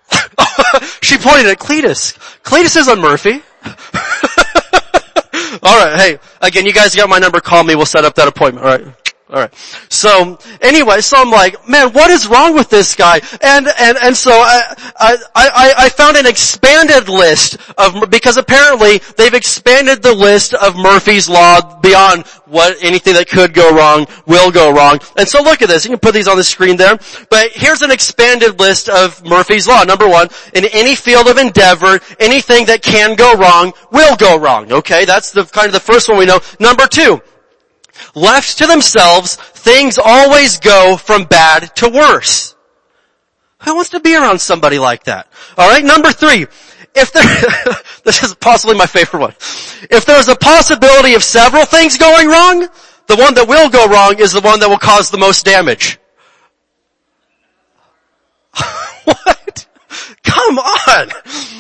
she 1.04 1.20
pointed 1.20 1.46
at 1.46 1.60
Cletus. 1.60 2.18
Cletus 2.42 2.76
is 2.78 2.88
on 2.88 3.00
Murphy. 3.00 3.44
Alright, 5.64 6.00
hey, 6.00 6.20
again, 6.42 6.66
you 6.66 6.74
guys 6.74 6.96
got 6.96 7.10
my 7.10 7.20
number, 7.20 7.40
call 7.42 7.64
me, 7.64 7.76
we'll 7.76 7.86
set 7.86 8.06
up 8.06 8.16
that 8.16 8.28
appointment, 8.28 8.66
alright? 8.66 9.07
Alright. 9.30 9.54
So, 9.90 10.40
anyway, 10.62 11.02
so 11.02 11.18
I'm 11.18 11.30
like, 11.30 11.68
man, 11.68 11.92
what 11.92 12.10
is 12.10 12.28
wrong 12.28 12.56
with 12.56 12.70
this 12.70 12.96
guy? 12.96 13.20
And, 13.42 13.68
and, 13.78 13.98
and 14.02 14.16
so 14.16 14.32
I, 14.32 14.74
I, 14.98 15.18
I, 15.36 15.74
I 15.78 15.90
found 15.90 16.16
an 16.16 16.26
expanded 16.26 17.10
list 17.10 17.58
of, 17.78 18.10
because 18.10 18.38
apparently 18.38 19.02
they've 19.18 19.34
expanded 19.34 20.02
the 20.02 20.14
list 20.14 20.54
of 20.54 20.78
Murphy's 20.78 21.28
Law 21.28 21.78
beyond 21.82 22.26
what, 22.46 22.78
anything 22.82 23.16
that 23.16 23.28
could 23.28 23.54
go 23.54 23.76
wrong 23.76 24.08
will 24.28 24.50
go 24.50 24.72
wrong. 24.72 25.00
And 25.18 25.28
so 25.28 25.44
look 25.44 25.62
at 25.62 25.68
this. 25.68 25.84
You 25.84 25.92
can 25.92 26.00
put 26.00 26.14
these 26.14 26.30
on 26.30 26.38
the 26.38 26.44
screen 26.46 26.78
there. 26.78 26.98
But 27.30 27.52
here's 27.52 27.82
an 27.82 27.92
expanded 27.92 28.62
list 28.62 28.88
of 28.88 29.26
Murphy's 29.26 29.68
Law. 29.68 29.84
Number 29.84 30.08
one, 30.08 30.30
in 30.54 30.64
any 30.72 30.96
field 30.96 31.28
of 31.28 31.38
endeavor, 31.38 32.00
anything 32.22 32.66
that 32.68 32.82
can 32.82 33.16
go 33.16 33.34
wrong 33.36 33.74
will 33.92 34.16
go 34.16 34.40
wrong. 34.40 34.72
Okay? 34.72 35.04
That's 35.04 35.32
the, 35.32 35.44
kind 35.44 35.68
of 35.68 35.74
the 35.74 35.82
first 35.82 36.08
one 36.08 36.18
we 36.18 36.26
know. 36.26 36.40
Number 36.62 36.88
two, 36.88 37.22
Left 38.16 38.58
to 38.60 38.68
themselves, 38.68 39.36
things 39.36 40.00
always 40.04 40.60
go 40.60 40.98
from 40.98 41.26
bad 41.26 41.76
to 41.78 41.90
worse. 41.90 42.56
Who 43.64 43.76
wants 43.76 43.90
to 43.92 44.00
be 44.00 44.16
around 44.16 44.40
somebody 44.40 44.80
like 44.80 45.06
that? 45.06 45.28
Alright, 45.58 45.84
number 45.84 46.12
three. 46.12 46.48
If 46.96 47.12
there, 47.12 47.24
this 48.04 48.24
is 48.24 48.36
possibly 48.36 48.76
my 48.76 48.86
favorite 48.86 49.20
one. 49.20 49.36
If 49.90 50.06
there's 50.06 50.28
a 50.28 50.36
possibility 50.36 51.16
of 51.16 51.24
several 51.24 51.66
things 51.66 51.98
going 51.98 52.28
wrong, 52.28 52.68
the 53.08 53.16
one 53.16 53.34
that 53.36 53.48
will 53.48 53.70
go 53.70 53.88
wrong 53.88 54.20
is 54.20 54.34
the 54.34 54.42
one 54.42 54.60
that 54.60 54.70
will 54.70 54.78
cause 54.78 55.10
the 55.10 55.18
most 55.18 55.46
damage. 55.46 56.00
what? 59.04 59.68
Come 60.24 60.60
on! 60.60 61.10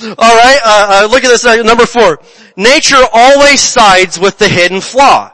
Alright, 0.10 0.60
uh, 0.64 1.04
uh, 1.04 1.08
look 1.10 1.24
at 1.24 1.30
this, 1.30 1.46
uh, 1.46 1.56
number 1.58 1.86
four. 1.86 2.20
Nature 2.56 3.04
always 3.14 3.62
sides 3.62 4.20
with 4.20 4.38
the 4.38 4.48
hidden 4.48 4.82
flaw. 4.82 5.32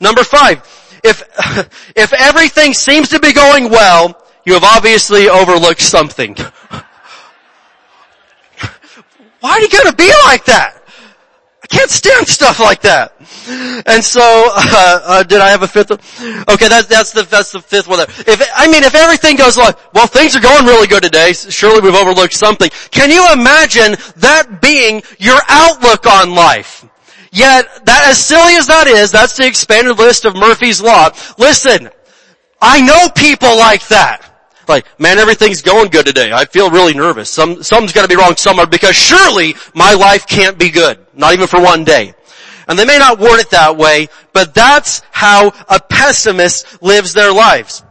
Number 0.00 0.24
five, 0.24 0.62
if, 1.02 1.22
if 1.96 2.12
everything 2.12 2.74
seems 2.74 3.08
to 3.10 3.20
be 3.20 3.32
going 3.32 3.70
well, 3.70 4.18
you 4.44 4.54
have 4.54 4.64
obviously 4.64 5.28
overlooked 5.28 5.80
something. 5.80 6.36
Why 9.40 9.50
are 9.50 9.60
you 9.60 9.68
gonna 9.68 9.92
be 9.92 10.10
like 10.24 10.44
that? 10.46 10.78
I 11.62 11.66
can't 11.66 11.90
stand 11.90 12.26
stuff 12.26 12.58
like 12.60 12.82
that. 12.82 13.14
And 13.86 14.02
so, 14.02 14.20
uh, 14.56 15.00
uh, 15.04 15.22
did 15.22 15.40
I 15.40 15.48
have 15.50 15.62
a 15.62 15.68
fifth 15.68 15.90
one? 15.90 16.00
Okay, 16.48 16.68
that's, 16.68 16.86
that's 16.86 17.12
the, 17.12 17.22
that's 17.22 17.52
the 17.52 17.60
fifth 17.60 17.88
one 17.88 17.98
there. 17.98 18.08
If, 18.26 18.48
I 18.54 18.68
mean, 18.68 18.82
if 18.82 18.94
everything 18.94 19.36
goes 19.36 19.56
like, 19.56 19.76
well, 19.94 20.06
things 20.06 20.36
are 20.36 20.40
going 20.40 20.66
really 20.66 20.86
good 20.86 21.02
today, 21.02 21.32
surely 21.32 21.80
we've 21.80 21.94
overlooked 21.94 22.34
something. 22.34 22.70
Can 22.90 23.10
you 23.10 23.32
imagine 23.32 23.96
that 24.16 24.60
being 24.60 25.02
your 25.18 25.38
outlook 25.48 26.06
on 26.06 26.34
life? 26.34 26.84
Yet, 27.32 27.86
that, 27.86 28.08
as 28.10 28.18
silly 28.18 28.56
as 28.56 28.66
that 28.66 28.86
is, 28.86 29.10
that's 29.10 29.38
the 29.38 29.46
expanded 29.46 29.98
list 29.98 30.26
of 30.26 30.36
Murphy's 30.36 30.82
Law. 30.82 31.08
Listen, 31.38 31.88
I 32.60 32.82
know 32.82 33.08
people 33.08 33.56
like 33.56 33.88
that. 33.88 34.28
Like, 34.68 34.86
man, 35.00 35.18
everything's 35.18 35.62
going 35.62 35.88
good 35.88 36.04
today. 36.04 36.30
I 36.30 36.44
feel 36.44 36.70
really 36.70 36.92
nervous. 36.92 37.30
Some, 37.30 37.62
something's 37.62 37.92
gotta 37.92 38.06
be 38.06 38.16
wrong 38.16 38.36
somewhere 38.36 38.66
because 38.66 38.94
surely 38.94 39.56
my 39.74 39.94
life 39.94 40.26
can't 40.26 40.58
be 40.58 40.70
good. 40.70 41.04
Not 41.14 41.32
even 41.32 41.46
for 41.46 41.60
one 41.60 41.84
day. 41.84 42.14
And 42.68 42.78
they 42.78 42.84
may 42.84 42.98
not 42.98 43.18
word 43.18 43.40
it 43.40 43.50
that 43.50 43.76
way, 43.76 44.08
but 44.34 44.54
that's 44.54 45.02
how 45.10 45.52
a 45.68 45.80
pessimist 45.80 46.82
lives 46.82 47.14
their 47.14 47.32
lives. 47.32 47.82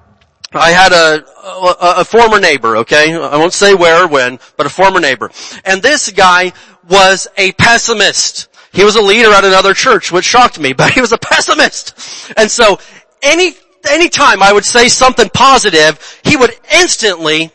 I 0.54 0.71
had 0.71 0.91
a, 0.91 1.25
a, 1.45 2.01
a, 2.01 2.06
former 2.06 2.39
neighbor, 2.39 2.77
okay? 2.77 3.13
I 3.13 3.38
won't 3.38 3.54
say 3.54 3.73
where 3.73 4.04
or 4.04 4.08
when, 4.08 4.38
but 4.58 4.65
a 4.65 4.69
former 4.69 4.99
neighbor. 4.99 5.32
And 5.63 5.82
this 5.82 6.12
guy 6.12 6.51
was 6.89 7.27
a 7.38 7.54
pessimist. 7.54 8.49
He 8.73 8.84
was 8.84 8.95
a 8.95 9.01
leader 9.01 9.31
at 9.31 9.43
another 9.43 9.73
church, 9.73 10.12
which 10.12 10.25
shocked 10.25 10.60
me, 10.60 10.73
but 10.77 10.91
he 10.91 11.01
was 11.01 11.12
a 11.12 11.17
pessimist. 11.17 12.34
And 12.38 12.49
so 12.49 12.79
any, 13.21 13.53
anytime 13.89 14.41
I 14.41 14.51
would 14.51 14.65
say 14.65 14.88
something 14.88 15.29
positive, 15.29 16.21
he 16.23 16.38
would 16.38 16.53
instantly 16.73 17.51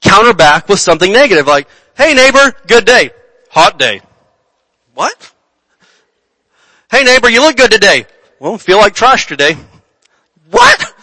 counter 0.00 0.34
back 0.34 0.68
with 0.68 0.80
something 0.80 1.12
negative, 1.12 1.46
like, 1.46 1.68
hey 1.96 2.14
neighbor, 2.14 2.54
good 2.66 2.84
day. 2.84 3.10
Hot 3.50 3.78
day. 3.78 4.00
What? 4.94 5.32
Hey 6.90 7.04
neighbor, 7.04 7.28
you 7.28 7.40
look 7.40 7.56
good 7.56 7.70
today. 7.70 8.06
Well, 8.38 8.58
feel 8.58 8.78
like 8.78 8.94
trash 8.94 9.26
today. 9.26 9.56
What? 10.50 10.94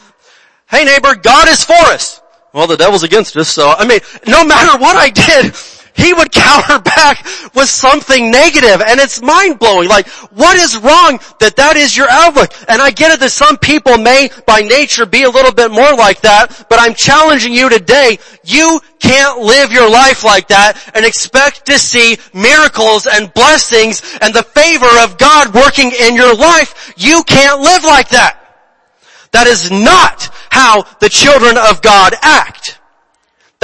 Hey 0.70 0.84
neighbor, 0.84 1.16
God 1.16 1.48
is 1.50 1.64
for 1.64 1.74
us. 1.74 2.22
Well, 2.54 2.68
the 2.68 2.78
devil's 2.78 3.04
against 3.04 3.36
us, 3.36 3.50
so, 3.50 3.70
I 3.70 3.86
mean, 3.86 4.00
no 4.28 4.46
matter 4.46 4.80
what 4.80 4.96
I 4.96 5.10
did, 5.10 5.54
he 5.96 6.14
would 6.14 6.32
counter 6.32 6.80
back 6.96 7.26
with 7.56 7.70
something 7.70 8.30
negative 8.30 8.82
and 8.86 9.00
it's 9.00 9.22
mind 9.22 9.60
blowing. 9.60 9.90
Like, 9.90 10.08
what 10.32 10.58
is 10.58 10.78
wrong 10.78 11.20
that 11.40 11.56
that 11.56 11.78
is 11.78 11.96
your 11.96 12.10
outlook? 12.10 12.52
And 12.68 12.82
I 12.82 12.92
get 12.92 13.12
it 13.12 13.20
that 13.22 13.32
some 13.32 13.58
people 13.58 13.98
may 13.98 14.30
by 14.46 14.62
nature 14.62 15.06
be 15.06 15.24
a 15.24 15.30
little 15.30 15.54
bit 15.54 15.72
more 15.72 15.96
like 15.96 16.22
that, 16.22 16.66
but 16.70 16.80
I'm 16.80 16.94
challenging 16.94 17.54
you 17.54 17.70
today. 17.70 18.20
You 18.44 18.80
can't 19.00 19.42
live 19.42 19.72
your 19.72 19.90
life 19.90 20.24
like 20.24 20.50
that 20.50 20.92
and 20.94 21.06
expect 21.06 21.66
to 21.68 21.80
see 21.80 22.18
miracles 22.34 23.08
and 23.08 23.34
blessings 23.34 24.02
and 24.22 24.34
the 24.34 24.44
favor 24.44 24.90
of 25.04 25.18
God 25.18 25.54
working 25.54 25.92
in 25.92 26.16
your 26.16 26.36
life. 26.36 26.94
You 26.98 27.24
can't 27.24 27.62
live 27.62 27.84
like 27.84 28.10
that. 28.10 28.42
That 29.32 29.48
is 29.48 29.72
not 29.72 30.30
how 30.50 30.84
the 31.00 31.10
children 31.10 31.58
of 31.58 31.82
God 31.82 32.14
act. 32.22 32.80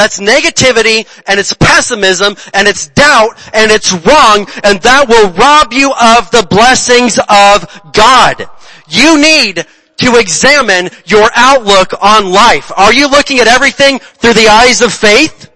That's 0.02 0.20
negativity 0.20 1.06
and 1.28 1.40
it's 1.40 1.54
pessimism 1.54 2.36
and 2.56 2.68
it's 2.68 2.88
doubt 2.88 3.38
and 3.54 3.72
it's 3.72 3.94
wrong 3.94 4.48
and 4.64 4.82
that 4.82 5.06
will 5.08 5.30
rob 5.30 5.72
you 5.72 5.94
of 5.94 6.32
the 6.32 6.42
blessings 6.50 7.20
of 7.30 7.94
God. 7.94 8.50
You 8.90 9.22
need 9.22 9.64
to 9.98 10.16
examine 10.16 10.90
your 11.06 11.30
outlook 11.36 11.94
on 12.02 12.32
life. 12.32 12.72
Are 12.76 12.92
you 12.92 13.12
looking 13.12 13.38
at 13.42 13.48
everything 13.48 14.00
through 14.00 14.34
the 14.34 14.48
eyes 14.48 14.82
of 14.82 14.92
faith? 14.92 15.51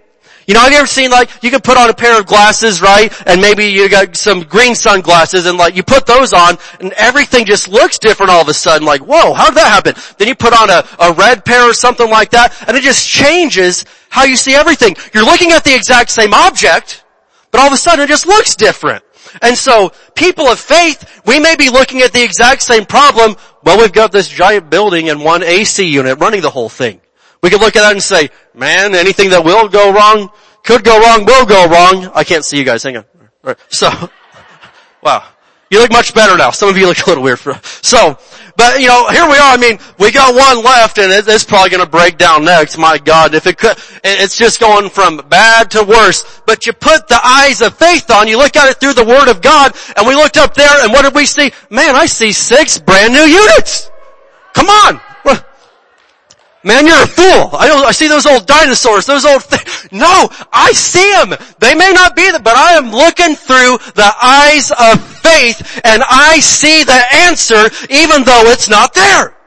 You 0.48 0.54
know, 0.54 0.60
have 0.60 0.72
you 0.72 0.78
ever 0.78 0.88
seen 0.88 1.10
like, 1.10 1.44
you 1.44 1.50
can 1.50 1.62
put 1.62 1.78
on 1.78 1.90
a 1.90 1.94
pair 1.94 2.20
of 2.20 2.28
glasses, 2.28 2.82
right? 2.82 3.12
And 3.26 3.42
maybe 3.42 3.66
you 3.66 3.90
got 3.90 4.16
some 4.16 4.44
green 4.44 4.76
sunglasses 4.76 5.48
and 5.48 5.58
like, 5.58 5.76
you 5.76 5.82
put 5.82 6.06
those 6.06 6.34
on 6.34 6.58
and 6.80 6.94
everything 6.94 7.46
just 7.46 7.68
looks 7.68 7.98
different 7.98 8.32
all 8.32 8.42
of 8.42 8.48
a 8.48 8.54
sudden. 8.54 8.86
Like, 8.86 9.02
whoa, 9.02 9.34
how 9.34 9.48
did 9.48 9.56
that 9.56 9.68
happen? 9.68 9.96
Then 10.18 10.28
you 10.28 10.36
put 10.36 10.54
on 10.54 10.70
a, 10.70 10.88
a 11.00 11.14
red 11.14 11.46
pair 11.46 11.68
or 11.68 11.74
something 11.74 12.10
like 12.10 12.30
that 12.32 12.56
and 12.68 12.78
it 12.78 12.84
just 12.84 13.08
changes 13.08 13.86
how 14.10 14.26
you 14.26 14.36
see 14.36 14.54
everything. 14.54 14.96
You're 15.14 15.26
looking 15.26 15.52
at 15.52 15.64
the 15.64 15.76
exact 15.76 16.12
same 16.12 16.34
object, 16.34 17.04
but 17.50 17.60
all 17.60 17.68
of 17.68 17.74
a 17.74 17.78
sudden 17.78 18.06
it 18.06 18.08
just 18.08 18.28
looks 18.28 18.56
different. 18.56 19.04
And 19.42 19.58
so, 19.58 19.92
people 20.14 20.46
of 20.46 20.60
faith, 20.60 21.22
we 21.26 21.40
may 21.40 21.56
be 21.56 21.70
looking 21.70 22.02
at 22.02 22.14
the 22.14 22.24
exact 22.24 22.62
same 22.62 22.86
problem. 22.86 23.36
Well, 23.64 23.80
we've 23.80 23.92
got 23.92 24.12
this 24.12 24.30
giant 24.30 24.70
building 24.70 25.10
and 25.10 25.24
one 25.24 25.44
AC 25.44 25.84
unit 25.84 26.20
running 26.20 26.42
the 26.42 26.52
whole 26.52 26.70
thing. 26.70 27.02
We 27.46 27.52
could 27.52 27.62
look 27.62 27.76
at 27.76 27.82
that 27.82 27.92
and 27.92 28.02
say, 28.02 28.32
man, 28.56 28.96
anything 28.96 29.30
that 29.30 29.46
will 29.46 29.70
go 29.70 29.94
wrong, 29.94 30.32
could 30.64 30.84
go 30.84 31.00
wrong, 31.00 31.26
will 31.26 31.46
go 31.46 31.68
wrong. 31.68 32.12
I 32.16 32.24
can't 32.24 32.44
see 32.44 32.58
you 32.58 32.64
guys. 32.64 32.82
Hang 32.82 32.98
on. 32.98 33.06
So, 33.70 33.88
wow. 35.04 35.24
You 35.70 35.78
look 35.78 35.92
much 35.92 36.16
better 36.16 36.36
now. 36.38 36.50
Some 36.50 36.70
of 36.70 36.76
you 36.76 36.88
look 36.88 36.98
a 37.06 37.08
little 37.08 37.24
weird. 37.24 37.38
For, 37.38 37.54
so, 37.84 38.18
but 38.58 38.82
you 38.82 38.88
know, 38.88 39.08
here 39.10 39.26
we 39.26 39.38
are. 39.38 39.54
I 39.54 39.58
mean, 39.58 39.78
we 40.00 40.12
got 40.12 40.34
one 40.34 40.66
left 40.66 40.98
and 40.98 41.12
it, 41.12 41.28
it's 41.28 41.44
probably 41.44 41.70
going 41.70 41.86
to 41.86 41.90
break 41.90 42.18
down 42.18 42.46
next. 42.46 42.80
My 42.80 42.98
God, 42.98 43.36
if 43.36 43.46
it 43.46 43.60
could, 43.60 43.78
it's 44.04 44.36
just 44.36 44.60
going 44.60 44.90
from 44.90 45.18
bad 45.30 45.70
to 45.70 45.84
worse. 45.84 46.42
But 46.48 46.66
you 46.66 46.74
put 46.74 47.08
the 47.08 47.20
eyes 47.24 47.62
of 47.62 47.78
faith 47.78 48.10
on, 48.10 48.28
you 48.28 48.40
look 48.40 48.56
at 48.56 48.72
it 48.72 48.80
through 48.80 48.94
the 48.94 49.06
Word 49.06 49.30
of 49.30 49.44
God, 49.44 49.76
and 49.96 50.08
we 50.08 50.16
looked 50.16 50.38
up 50.38 50.56
there 50.56 50.84
and 50.84 50.92
what 50.92 51.04
did 51.04 51.14
we 51.14 51.28
see? 51.28 51.52
Man, 51.70 51.96
I 51.96 52.08
see 52.08 52.32
six 52.32 52.80
brand 52.80 53.14
new 53.14 53.20
units. 53.20 53.92
Come 54.56 54.66
on. 54.66 55.00
Man, 56.66 56.88
you're 56.88 57.04
a 57.04 57.06
fool. 57.06 57.54
I, 57.54 57.70
I 57.86 57.92
see 57.92 58.08
those 58.08 58.26
old 58.26 58.48
dinosaurs, 58.48 59.06
those 59.06 59.24
old 59.24 59.44
th- 59.44 59.92
No, 59.92 60.28
I 60.52 60.72
see 60.72 61.12
them. 61.12 61.38
They 61.60 61.76
may 61.76 61.94
not 61.94 62.16
be 62.16 62.30
there, 62.32 62.40
but 62.42 62.58
I 62.58 62.74
am 62.74 62.90
looking 62.92 63.36
through 63.36 63.78
the 63.94 64.12
eyes 64.20 64.72
of 64.72 65.00
faith 65.22 65.80
and 65.84 66.02
I 66.10 66.40
see 66.40 66.84
the 66.84 67.04
answer 67.30 67.70
even 67.92 68.24
though 68.24 68.50
it's 68.50 68.68
not 68.68 68.96
there. 68.96 69.38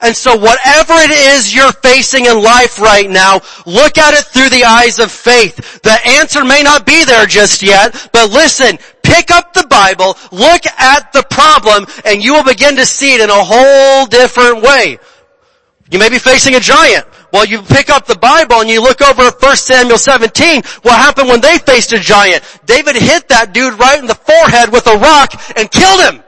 And 0.00 0.14
so 0.14 0.36
whatever 0.36 0.94
it 0.94 1.10
is 1.10 1.52
you're 1.52 1.72
facing 1.72 2.26
in 2.26 2.40
life 2.40 2.78
right 2.78 3.10
now, 3.10 3.40
look 3.66 3.98
at 3.98 4.14
it 4.14 4.24
through 4.26 4.50
the 4.50 4.62
eyes 4.62 5.00
of 5.00 5.10
faith. 5.10 5.82
The 5.82 5.98
answer 6.20 6.44
may 6.44 6.62
not 6.62 6.86
be 6.86 7.04
there 7.04 7.26
just 7.26 7.62
yet, 7.62 8.10
but 8.12 8.30
listen, 8.30 8.78
pick 9.02 9.32
up 9.32 9.54
the 9.54 9.66
Bible, 9.66 10.16
look 10.30 10.66
at 10.66 11.12
the 11.12 11.24
problem, 11.30 11.86
and 12.04 12.22
you 12.22 12.34
will 12.34 12.44
begin 12.44 12.76
to 12.76 12.86
see 12.86 13.14
it 13.14 13.22
in 13.22 13.30
a 13.30 13.44
whole 13.44 14.06
different 14.06 14.62
way. 14.62 14.98
You 15.90 15.98
may 15.98 16.08
be 16.08 16.18
facing 16.18 16.54
a 16.54 16.60
giant. 16.60 17.06
Well, 17.32 17.44
you 17.44 17.62
pick 17.62 17.90
up 17.90 18.06
the 18.06 18.16
Bible 18.16 18.60
and 18.60 18.70
you 18.70 18.80
look 18.80 19.02
over 19.02 19.22
at 19.22 19.42
1 19.42 19.56
Samuel 19.56 19.98
17, 19.98 20.62
what 20.82 20.94
happened 20.94 21.28
when 21.28 21.40
they 21.40 21.58
faced 21.58 21.92
a 21.92 21.98
giant? 21.98 22.42
David 22.64 22.96
hit 22.96 23.28
that 23.28 23.52
dude 23.52 23.78
right 23.78 23.98
in 23.98 24.06
the 24.06 24.14
forehead 24.14 24.72
with 24.72 24.86
a 24.86 24.96
rock 24.96 25.34
and 25.56 25.70
killed 25.70 26.00
him. 26.00 26.22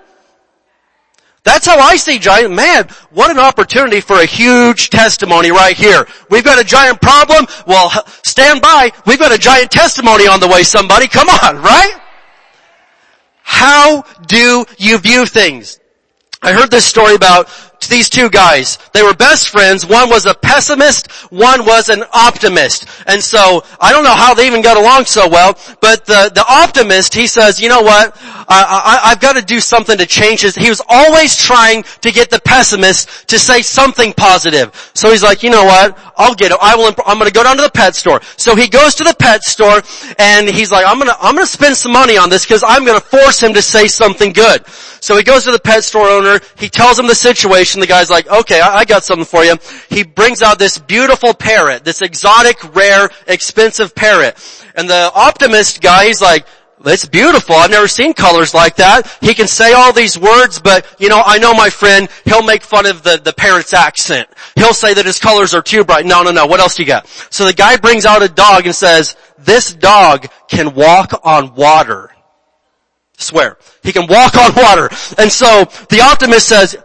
That's 1.47 1.65
how 1.65 1.79
I 1.79 1.95
see 1.95 2.19
giant. 2.19 2.53
Man, 2.53 2.89
what 3.11 3.31
an 3.31 3.39
opportunity 3.39 4.01
for 4.01 4.17
a 4.21 4.27
huge 4.27 4.91
testimony 4.91 5.53
right 5.53 5.77
here. 5.77 6.05
We've 6.29 6.43
got 6.43 6.61
a 6.61 6.65
giant 6.65 7.01
problem. 7.01 7.47
Well, 7.69 7.89
stand 8.25 8.61
by. 8.61 8.91
We've 9.07 9.21
got 9.21 9.33
a 9.33 9.39
giant 9.39 9.71
testimony 9.71 10.27
on 10.27 10.41
the 10.41 10.49
way, 10.49 10.65
somebody. 10.65 11.07
Come 11.07 11.29
on, 11.29 11.57
right? 11.63 12.01
How 13.45 14.03
do 14.27 14.67
you 14.77 14.99
view 14.99 15.25
things? 15.25 15.79
I 16.43 16.53
heard 16.53 16.71
this 16.71 16.85
story 16.85 17.15
about 17.15 17.49
these 17.89 18.09
two 18.09 18.31
guys. 18.31 18.79
They 18.93 19.03
were 19.03 19.15
best 19.15 19.51
friends. 19.51 19.87
One 19.87 20.09
was 20.09 20.27
a 20.27 20.35
pessimist, 20.35 21.11
one 21.31 21.65
was 21.65 21.89
an 21.89 22.05
optimist. 22.13 22.87
And 23.07 23.23
so, 23.23 23.65
I 23.81 23.93
don't 23.93 24.05
know 24.05 24.15
how 24.15 24.35
they 24.35 24.47
even 24.47 24.63
got 24.63 24.77
along 24.77 25.05
so 25.05 25.29
well, 25.29 25.59
but 25.81 26.05
the, 26.07 26.31
the 26.35 26.45
optimist, 26.49 27.15
he 27.15 27.27
says, 27.27 27.61
you 27.61 27.69
know 27.69 27.83
what, 27.83 28.17
I, 28.49 29.01
I, 29.05 29.11
I've 29.11 29.21
got 29.21 29.37
to 29.37 29.43
do 29.43 29.61
something 29.61 29.99
to 29.99 30.07
change 30.07 30.43
this. 30.43 30.55
He 30.55 30.69
was 30.69 30.83
always 30.89 31.37
trying 31.37 31.85
to 32.01 32.11
get 32.11 32.31
the 32.31 32.41
pessimist 32.41 33.29
to 33.29 33.39
say 33.39 33.63
something 33.63 34.13
positive. 34.13 34.75
So 34.95 35.11
he's 35.11 35.23
like, 35.23 35.43
you 35.43 35.51
know 35.51 35.65
what, 35.65 35.99
I'll 36.17 36.35
get 36.35 36.53
it. 36.53 36.59
I 36.61 36.77
will, 36.77 36.87
imp- 36.89 37.01
I'm 37.07 37.19
gonna 37.19 37.31
go 37.31 37.43
down 37.43 37.57
to 37.57 37.63
the 37.63 37.71
pet 37.71 37.95
store. 37.95 38.21
So 38.37 38.57
he 38.57 38.69
goes 38.69 38.95
to 38.97 39.05
the 39.05 39.15
pet 39.19 39.43
store 39.43 39.83
and 40.19 40.49
he's 40.49 40.73
like, 40.73 40.87
I'm 40.87 40.99
gonna, 40.99 41.17
I'm 41.21 41.35
gonna 41.35 41.47
spend 41.47 41.77
some 41.77 41.93
money 41.93 42.17
on 42.17 42.31
this 42.31 42.45
because 42.45 42.65
I'm 42.67 42.85
gonna 42.85 43.01
force 43.01 43.43
him 43.43 43.55
to 43.55 43.63
say 43.63 43.87
something 43.87 44.33
good. 44.33 44.67
So 45.01 45.17
he 45.17 45.23
goes 45.23 45.45
to 45.45 45.53
the 45.53 45.59
pet 45.59 45.85
store 45.85 46.09
owner, 46.09 46.41
he 46.57 46.69
tells 46.69 46.99
him 46.99 47.07
the 47.07 47.15
situation, 47.15 47.81
the 47.81 47.87
guy's 47.87 48.11
like, 48.11 48.29
okay, 48.29 48.61
I, 48.61 48.79
I 48.79 48.85
got 48.85 49.05
something 49.05 49.27
for 49.27 49.45
you. 49.45 49.57
He 49.89 50.03
brings 50.03 50.43
out 50.43 50.59
this 50.59 50.79
beautiful 50.79 51.35
parrot, 51.35 51.85
this 51.85 52.03
exotic, 52.03 52.75
rare, 52.75 53.11
expensive 53.27 53.95
parrot. 53.95 54.37
And 54.75 54.89
the 54.89 55.11
optimist 55.15 55.81
guy, 55.81 56.07
he's 56.07 56.21
like, 56.23 56.47
it's 56.85 57.07
beautiful. 57.07 57.55
I've 57.55 57.71
never 57.71 57.89
seen 57.89 58.13
colors 58.13 58.53
like 58.53 58.77
that. 58.77 59.11
He 59.21 59.35
can 59.35 59.47
say 59.47 59.73
all 59.73 59.93
these 59.93 60.19
words, 60.19 60.61
but 60.61 60.87
you 60.99 61.09
know, 61.09 61.23
I 61.25 61.39
know 61.39 61.55
my 61.55 61.71
friend, 61.71 62.09
he'll 62.25 62.43
make 62.43 62.63
fun 62.63 62.87
of 62.87 63.03
the, 63.03 63.17
the 63.17 63.33
parrot's 63.33 63.73
accent. 63.73 64.29
He'll 64.57 64.75
say 64.75 64.95
that 64.95 65.07
his 65.07 65.19
colors 65.19 65.55
are 65.55 65.63
too 65.63 65.85
bright. 65.85 66.07
No, 66.07 66.23
no, 66.23 66.31
no. 66.31 66.47
What 66.47 66.61
else 66.61 66.77
do 66.77 66.83
you 66.83 66.87
got? 66.87 67.07
So 67.31 67.45
the 67.47 67.53
guy 67.53 67.77
brings 67.77 68.05
out 68.05 68.23
a 68.23 68.29
dog 68.29 68.67
and 68.67 68.75
says, 68.75 69.17
this 69.39 69.75
dog 69.75 70.29
can 70.49 70.75
walk 70.75 71.21
on 71.25 71.55
water. 71.55 72.11
Swear. 73.19 73.57
He 73.83 73.93
can 73.93 74.07
walk 74.09 74.37
on 74.37 74.55
water. 74.55 74.91
And 75.19 75.33
so 75.33 75.65
the 75.89 76.03
optimist 76.03 76.49
says, 76.49 76.77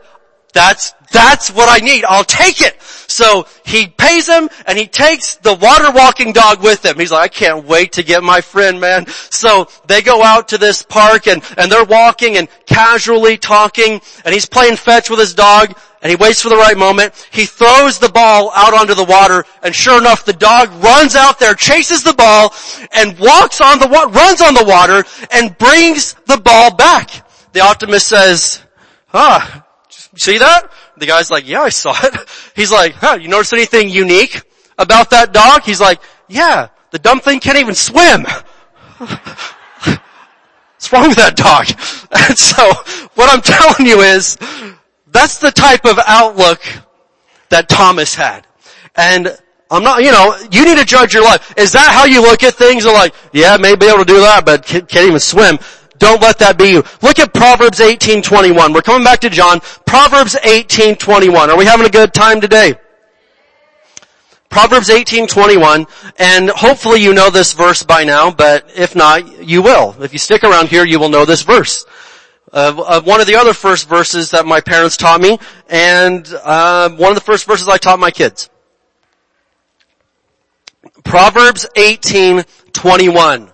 that's, 0.53 0.93
that's 1.11 1.51
what 1.51 1.67
I 1.69 1.83
need. 1.83 2.03
I'll 2.05 2.23
take 2.23 2.61
it. 2.61 2.81
So 2.81 3.45
he 3.65 3.87
pays 3.87 4.27
him 4.27 4.49
and 4.65 4.77
he 4.77 4.87
takes 4.87 5.35
the 5.35 5.53
water 5.53 5.91
walking 5.91 6.31
dog 6.31 6.63
with 6.63 6.85
him. 6.85 6.97
He's 6.97 7.11
like, 7.11 7.23
I 7.23 7.27
can't 7.27 7.65
wait 7.65 7.93
to 7.93 8.03
get 8.03 8.23
my 8.23 8.41
friend, 8.41 8.79
man. 8.79 9.07
So 9.07 9.67
they 9.87 10.01
go 10.01 10.23
out 10.23 10.49
to 10.49 10.57
this 10.57 10.81
park 10.81 11.27
and, 11.27 11.43
and 11.57 11.71
they're 11.71 11.85
walking 11.85 12.37
and 12.37 12.47
casually 12.65 13.37
talking 13.37 14.01
and 14.25 14.33
he's 14.33 14.45
playing 14.45 14.77
fetch 14.77 15.09
with 15.09 15.19
his 15.19 15.33
dog 15.33 15.77
and 16.01 16.09
he 16.09 16.15
waits 16.15 16.41
for 16.41 16.49
the 16.49 16.57
right 16.57 16.77
moment. 16.77 17.13
He 17.31 17.45
throws 17.45 17.99
the 17.99 18.09
ball 18.09 18.51
out 18.55 18.73
onto 18.73 18.95
the 18.95 19.03
water 19.03 19.45
and 19.61 19.75
sure 19.75 19.99
enough 19.99 20.25
the 20.25 20.33
dog 20.33 20.71
runs 20.83 21.15
out 21.15 21.37
there, 21.37 21.53
chases 21.53 22.03
the 22.03 22.13
ball 22.13 22.53
and 22.91 23.19
walks 23.19 23.61
on 23.61 23.79
the 23.79 23.87
water, 23.87 24.09
runs 24.09 24.41
on 24.41 24.53
the 24.53 24.65
water 24.65 25.03
and 25.31 25.57
brings 25.57 26.13
the 26.25 26.37
ball 26.37 26.73
back. 26.73 27.27
The 27.53 27.59
optimist 27.59 28.07
says, 28.07 28.61
ah, 29.13 29.65
see 30.15 30.37
that? 30.37 30.71
The 30.97 31.05
guy's 31.05 31.31
like, 31.31 31.47
yeah, 31.47 31.61
I 31.61 31.69
saw 31.69 31.95
it. 32.03 32.29
He's 32.55 32.71
like, 32.71 32.93
huh, 32.93 33.17
you 33.21 33.27
notice 33.27 33.53
anything 33.53 33.89
unique 33.89 34.41
about 34.77 35.11
that 35.11 35.33
dog? 35.33 35.63
He's 35.63 35.81
like, 35.81 36.01
yeah, 36.27 36.69
the 36.91 36.99
dumb 36.99 37.19
thing 37.19 37.39
can't 37.39 37.57
even 37.57 37.75
swim. 37.75 38.25
What's 38.97 40.91
wrong 40.91 41.09
with 41.09 41.17
that 41.17 41.35
dog? 41.35 41.67
And 42.29 42.37
so, 42.37 42.63
what 43.15 43.31
I'm 43.31 43.41
telling 43.41 43.87
you 43.87 44.01
is, 44.01 44.37
that's 45.07 45.37
the 45.37 45.51
type 45.51 45.85
of 45.85 45.97
outlook 46.05 46.61
that 47.49 47.69
Thomas 47.69 48.15
had. 48.15 48.45
And 48.95 49.37
I'm 49.69 49.83
not, 49.83 50.03
you 50.03 50.11
know, 50.11 50.35
you 50.51 50.65
need 50.65 50.77
to 50.77 50.85
judge 50.85 51.13
your 51.13 51.23
life. 51.23 51.53
Is 51.57 51.71
that 51.71 51.91
how 51.93 52.05
you 52.05 52.21
look 52.21 52.43
at 52.43 52.55
things? 52.55 52.85
Like, 52.85 53.13
yeah, 53.31 53.55
may 53.57 53.75
be 53.75 53.87
able 53.87 53.99
to 53.99 54.05
do 54.05 54.19
that, 54.19 54.45
but 54.45 54.65
can't 54.65 54.93
even 54.93 55.19
swim. 55.19 55.57
Don't 56.01 56.21
let 56.21 56.39
that 56.39 56.57
be 56.57 56.71
you. 56.71 56.83
Look 57.01 57.19
at 57.19 57.33
Proverbs 57.33 57.79
18:21. 57.79 58.73
We're 58.73 58.81
coming 58.81 59.05
back 59.05 59.21
to 59.21 59.29
John. 59.29 59.61
Proverbs 59.85 60.35
18:21. 60.43 61.49
Are 61.49 61.57
we 61.57 61.65
having 61.65 61.85
a 61.85 61.89
good 61.89 62.13
time 62.13 62.41
today? 62.41 62.75
Proverbs 64.49 64.89
18:21, 64.89 65.87
and 66.17 66.49
hopefully 66.49 66.99
you 67.01 67.13
know 67.13 67.29
this 67.29 67.53
verse 67.53 67.83
by 67.83 68.03
now, 68.03 68.31
but 68.31 68.69
if 68.75 68.95
not, 68.95 69.47
you 69.47 69.61
will. 69.61 69.95
If 70.01 70.11
you 70.11 70.19
stick 70.19 70.43
around 70.43 70.67
here, 70.67 70.83
you 70.83 70.99
will 70.99 71.07
know 71.07 71.23
this 71.23 71.43
verse 71.43 71.85
uh, 72.53 73.01
one 73.01 73.21
of 73.21 73.27
the 73.27 73.35
other 73.35 73.53
first 73.53 73.87
verses 73.87 74.31
that 74.31 74.45
my 74.45 74.59
parents 74.61 74.97
taught 74.97 75.21
me, 75.21 75.39
and 75.69 76.27
uh, 76.43 76.89
one 76.89 77.11
of 77.11 77.15
the 77.15 77.21
first 77.21 77.45
verses 77.45 77.67
I 77.67 77.77
taught 77.77 77.99
my 77.99 78.11
kids. 78.11 78.49
Proverbs 81.03 81.65
18:21. 81.75 83.50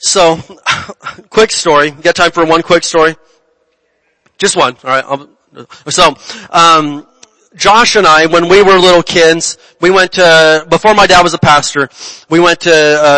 So, 0.00 0.38
quick 1.30 1.50
story. 1.50 1.90
Got 1.90 2.16
time 2.16 2.30
for 2.30 2.44
one 2.46 2.62
quick 2.62 2.84
story? 2.84 3.16
Just 4.38 4.56
one. 4.56 4.74
All 4.82 4.90
right. 4.90 5.04
I'll, 5.04 5.28
so, 5.90 6.14
um, 6.48 7.06
Josh 7.54 7.96
and 7.96 8.06
I, 8.06 8.24
when 8.24 8.48
we 8.48 8.62
were 8.62 8.78
little 8.78 9.02
kids, 9.02 9.58
we 9.78 9.90
went 9.90 10.12
to, 10.12 10.66
before 10.70 10.94
my 10.94 11.06
dad 11.06 11.20
was 11.20 11.34
a 11.34 11.38
pastor, 11.38 11.90
we 12.30 12.40
went 12.40 12.60
to 12.60 12.70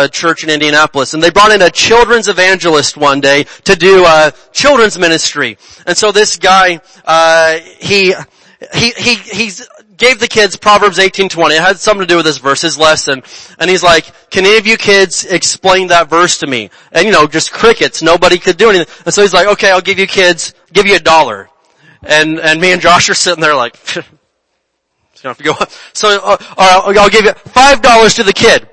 a 0.03 0.09
church 0.09 0.43
in 0.43 0.49
Indianapolis 0.49 1.13
and 1.13 1.23
they 1.23 1.29
brought 1.29 1.53
in 1.53 1.61
a 1.61 1.69
children's 1.69 2.27
evangelist 2.27 2.97
one 2.97 3.21
day 3.21 3.45
to 3.63 3.77
do 3.77 4.03
a 4.05 4.33
children's 4.51 4.99
ministry. 4.99 5.57
And 5.85 5.95
so 5.95 6.11
this 6.11 6.37
guy, 6.37 6.81
uh, 7.05 7.59
he, 7.79 8.13
he, 8.73 8.89
he, 8.97 9.15
he's, 9.15 9.69
gave 9.97 10.19
the 10.19 10.27
kids 10.27 10.55
Proverbs 10.55 10.97
18:20. 10.97 11.55
It 11.55 11.61
had 11.61 11.79
something 11.79 12.01
to 12.01 12.07
do 12.07 12.17
with 12.17 12.25
this 12.25 12.37
verse, 12.37 12.61
his 12.61 12.77
lesson. 12.77 13.23
And 13.59 13.69
he's 13.69 13.83
like, 13.83 14.05
can 14.29 14.45
any 14.45 14.57
of 14.57 14.67
you 14.67 14.77
kids 14.77 15.25
explain 15.25 15.87
that 15.87 16.09
verse 16.09 16.39
to 16.39 16.47
me? 16.47 16.69
And 16.91 17.05
you 17.05 17.11
know, 17.11 17.27
just 17.27 17.51
crickets. 17.51 18.01
Nobody 18.01 18.37
could 18.37 18.57
do 18.57 18.69
anything. 18.69 18.93
And 19.05 19.13
so 19.13 19.21
he's 19.21 19.33
like, 19.33 19.47
okay, 19.47 19.71
I'll 19.71 19.81
give 19.81 19.99
you 19.99 20.07
kids, 20.07 20.53
give 20.71 20.85
you 20.85 20.95
a 20.95 20.99
dollar. 20.99 21.49
And, 22.01 22.39
and 22.39 22.59
me 22.59 22.73
and 22.73 22.81
Josh 22.81 23.09
are 23.09 23.13
sitting 23.13 23.41
there 23.41 23.55
like. 23.55 23.77
So 25.93 26.19
uh, 26.21 26.37
I'll 26.57 27.09
give 27.09 27.23
you 27.23 27.33
five 27.33 27.81
dollars 27.81 28.15
to 28.15 28.23
the 28.23 28.33
kid, 28.33 28.67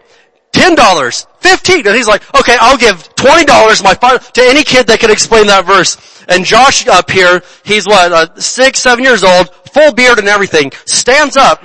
ten 0.52 0.74
dollars, 0.74 1.26
fifteen, 1.40 1.86
and 1.86 1.96
he's 1.96 2.08
like, 2.08 2.22
okay, 2.34 2.56
I'll 2.60 2.78
give 2.78 3.14
twenty 3.14 3.44
dollars 3.44 3.82
my 3.82 3.94
five 3.94 4.32
to 4.32 4.42
any 4.42 4.64
kid 4.64 4.86
that 4.88 5.00
can 5.00 5.10
explain 5.10 5.46
that 5.46 5.66
verse. 5.66 6.24
And 6.28 6.44
Josh 6.44 6.86
up 6.86 7.10
here, 7.10 7.42
he's 7.64 7.86
what 7.86 8.12
uh, 8.12 8.34
six, 8.36 8.78
seven 8.80 9.04
years 9.04 9.24
old, 9.24 9.50
full 9.72 9.92
beard 9.92 10.18
and 10.18 10.28
everything, 10.28 10.72
stands 10.84 11.36
up. 11.36 11.62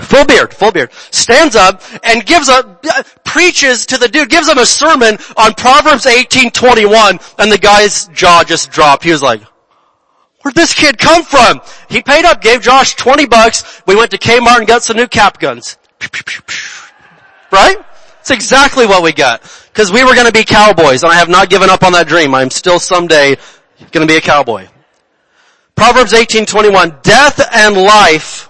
Full 0.00 0.26
beard, 0.26 0.52
full 0.52 0.72
beard. 0.72 0.92
Stands 1.10 1.56
up 1.56 1.82
and 2.04 2.24
gives 2.26 2.50
a, 2.50 2.58
uh, 2.58 3.02
preaches 3.24 3.86
to 3.86 3.96
the 3.96 4.08
dude, 4.08 4.28
gives 4.28 4.46
him 4.46 4.58
a 4.58 4.66
sermon 4.66 5.16
on 5.36 5.54
Proverbs 5.54 6.04
18:21 6.04 7.18
and 7.38 7.50
the 7.50 7.58
guy's 7.58 8.06
jaw 8.08 8.44
just 8.44 8.70
dropped. 8.70 9.04
He 9.04 9.10
was 9.10 9.22
like, 9.22 9.40
Where'd 10.42 10.54
this 10.54 10.74
kid 10.74 10.98
come 10.98 11.24
from? 11.24 11.60
He 11.88 12.02
paid 12.02 12.24
up, 12.24 12.40
gave 12.40 12.62
Josh 12.62 12.94
20 12.94 13.26
bucks. 13.26 13.82
We 13.86 13.96
went 13.96 14.12
to 14.12 14.18
Kmart 14.18 14.58
and 14.58 14.66
got 14.66 14.84
some 14.84 14.96
new 14.96 15.08
cap 15.08 15.40
guns. 15.40 15.76
Right? 17.50 17.76
It's 18.20 18.30
exactly 18.30 18.86
what 18.86 19.02
we 19.02 19.12
got. 19.12 19.42
Cause 19.72 19.92
we 19.92 20.04
were 20.04 20.14
gonna 20.14 20.32
be 20.32 20.44
cowboys 20.44 21.02
and 21.02 21.12
I 21.12 21.16
have 21.16 21.28
not 21.28 21.48
given 21.48 21.70
up 21.70 21.82
on 21.82 21.92
that 21.92 22.08
dream. 22.08 22.34
I'm 22.34 22.50
still 22.50 22.78
someday 22.78 23.36
gonna 23.92 24.06
be 24.06 24.16
a 24.16 24.20
cowboy. 24.20 24.68
Proverbs 25.76 26.12
18:21, 26.12 27.02
death 27.02 27.40
and 27.52 27.76
life 27.76 28.48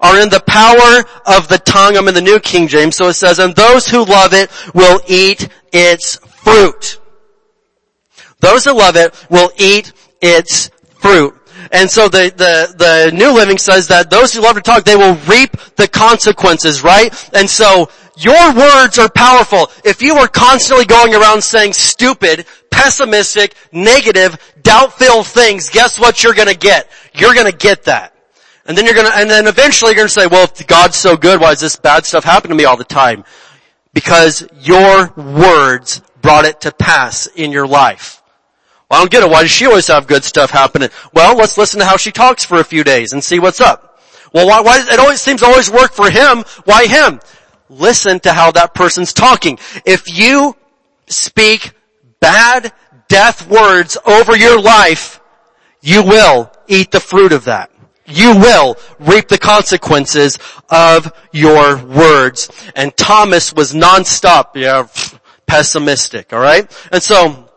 are 0.00 0.20
in 0.20 0.28
the 0.28 0.40
power 0.40 1.04
of 1.26 1.48
the 1.48 1.58
tongue. 1.58 1.96
I'm 1.96 2.08
in 2.08 2.14
the 2.14 2.22
New 2.22 2.38
King 2.38 2.68
James, 2.68 2.96
so 2.96 3.08
it 3.08 3.14
says, 3.14 3.38
and 3.38 3.54
those 3.54 3.88
who 3.88 4.04
love 4.04 4.32
it 4.32 4.50
will 4.74 5.00
eat 5.08 5.48
its 5.72 6.16
fruit. 6.16 6.98
Those 8.40 8.64
who 8.64 8.72
love 8.72 8.96
it 8.96 9.14
will 9.28 9.50
eat 9.58 9.92
its 10.20 10.70
fruit. 11.00 11.34
And 11.72 11.90
so 11.90 12.08
the, 12.08 12.32
the, 12.34 12.74
the 12.76 13.16
New 13.16 13.32
Living 13.32 13.58
says 13.58 13.88
that 13.88 14.10
those 14.10 14.32
who 14.32 14.40
love 14.40 14.54
to 14.54 14.62
talk, 14.62 14.84
they 14.84 14.96
will 14.96 15.16
reap 15.26 15.56
the 15.76 15.88
consequences, 15.88 16.82
right? 16.82 17.12
And 17.34 17.50
so 17.50 17.90
your 18.18 18.54
words 18.54 18.98
are 18.98 19.08
powerful. 19.08 19.70
If 19.84 20.02
you 20.02 20.16
were 20.16 20.28
constantly 20.28 20.84
going 20.84 21.14
around 21.14 21.42
saying 21.42 21.72
stupid, 21.72 22.46
pessimistic, 22.70 23.54
negative, 23.72 24.36
doubt-filled 24.62 25.26
things, 25.26 25.70
guess 25.70 25.98
what 25.98 26.22
you're 26.22 26.34
gonna 26.34 26.54
get? 26.54 26.90
You're 27.14 27.34
gonna 27.34 27.52
get 27.52 27.84
that. 27.84 28.14
And 28.66 28.76
then 28.76 28.84
you're 28.84 28.94
gonna, 28.94 29.12
and 29.14 29.30
then 29.30 29.46
eventually 29.46 29.90
you're 29.90 29.96
gonna 29.96 30.08
say, 30.08 30.26
well, 30.26 30.44
if 30.44 30.66
God's 30.66 30.96
so 30.96 31.16
good, 31.16 31.40
why 31.40 31.50
does 31.50 31.60
this 31.60 31.76
bad 31.76 32.04
stuff 32.04 32.24
happen 32.24 32.50
to 32.50 32.56
me 32.56 32.64
all 32.64 32.76
the 32.76 32.84
time? 32.84 33.24
Because 33.94 34.46
your 34.60 35.12
words 35.16 36.02
brought 36.20 36.44
it 36.44 36.60
to 36.62 36.72
pass 36.72 37.26
in 37.26 37.52
your 37.52 37.66
life. 37.66 38.22
Well, 38.90 38.98
I 38.98 39.02
don't 39.02 39.10
get 39.10 39.22
it. 39.22 39.30
Why 39.30 39.42
does 39.42 39.50
she 39.50 39.66
always 39.66 39.86
have 39.86 40.06
good 40.06 40.24
stuff 40.24 40.50
happening? 40.50 40.88
Well, 41.12 41.36
let's 41.36 41.56
listen 41.56 41.80
to 41.80 41.86
how 41.86 41.96
she 41.96 42.10
talks 42.10 42.44
for 42.44 42.58
a 42.58 42.64
few 42.64 42.84
days 42.84 43.12
and 43.12 43.22
see 43.22 43.38
what's 43.38 43.60
up. 43.60 44.00
Well, 44.32 44.46
why, 44.46 44.60
why, 44.60 44.80
it 44.80 44.98
always 44.98 45.20
seems 45.20 45.40
to 45.40 45.46
always 45.46 45.70
work 45.70 45.92
for 45.92 46.10
him. 46.10 46.44
Why 46.64 46.86
him? 46.86 47.20
Listen 47.68 48.20
to 48.20 48.32
how 48.32 48.50
that 48.52 48.74
person's 48.74 49.12
talking. 49.12 49.58
If 49.84 50.16
you 50.16 50.56
speak 51.06 51.72
bad 52.20 52.72
death 53.08 53.48
words 53.48 53.96
over 54.06 54.36
your 54.36 54.60
life, 54.60 55.20
you 55.80 56.02
will 56.02 56.50
eat 56.66 56.90
the 56.90 57.00
fruit 57.00 57.32
of 57.32 57.44
that. 57.44 57.70
You 58.06 58.36
will 58.38 58.76
reap 58.98 59.28
the 59.28 59.38
consequences 59.38 60.38
of 60.70 61.12
your 61.32 61.76
words. 61.84 62.50
And 62.74 62.96
Thomas 62.96 63.52
was 63.52 63.74
nonstop, 63.74 64.54
yeah, 64.54 64.86
pessimistic, 65.46 66.32
alright? 66.32 66.70
And 66.90 67.02
so, 67.02 67.50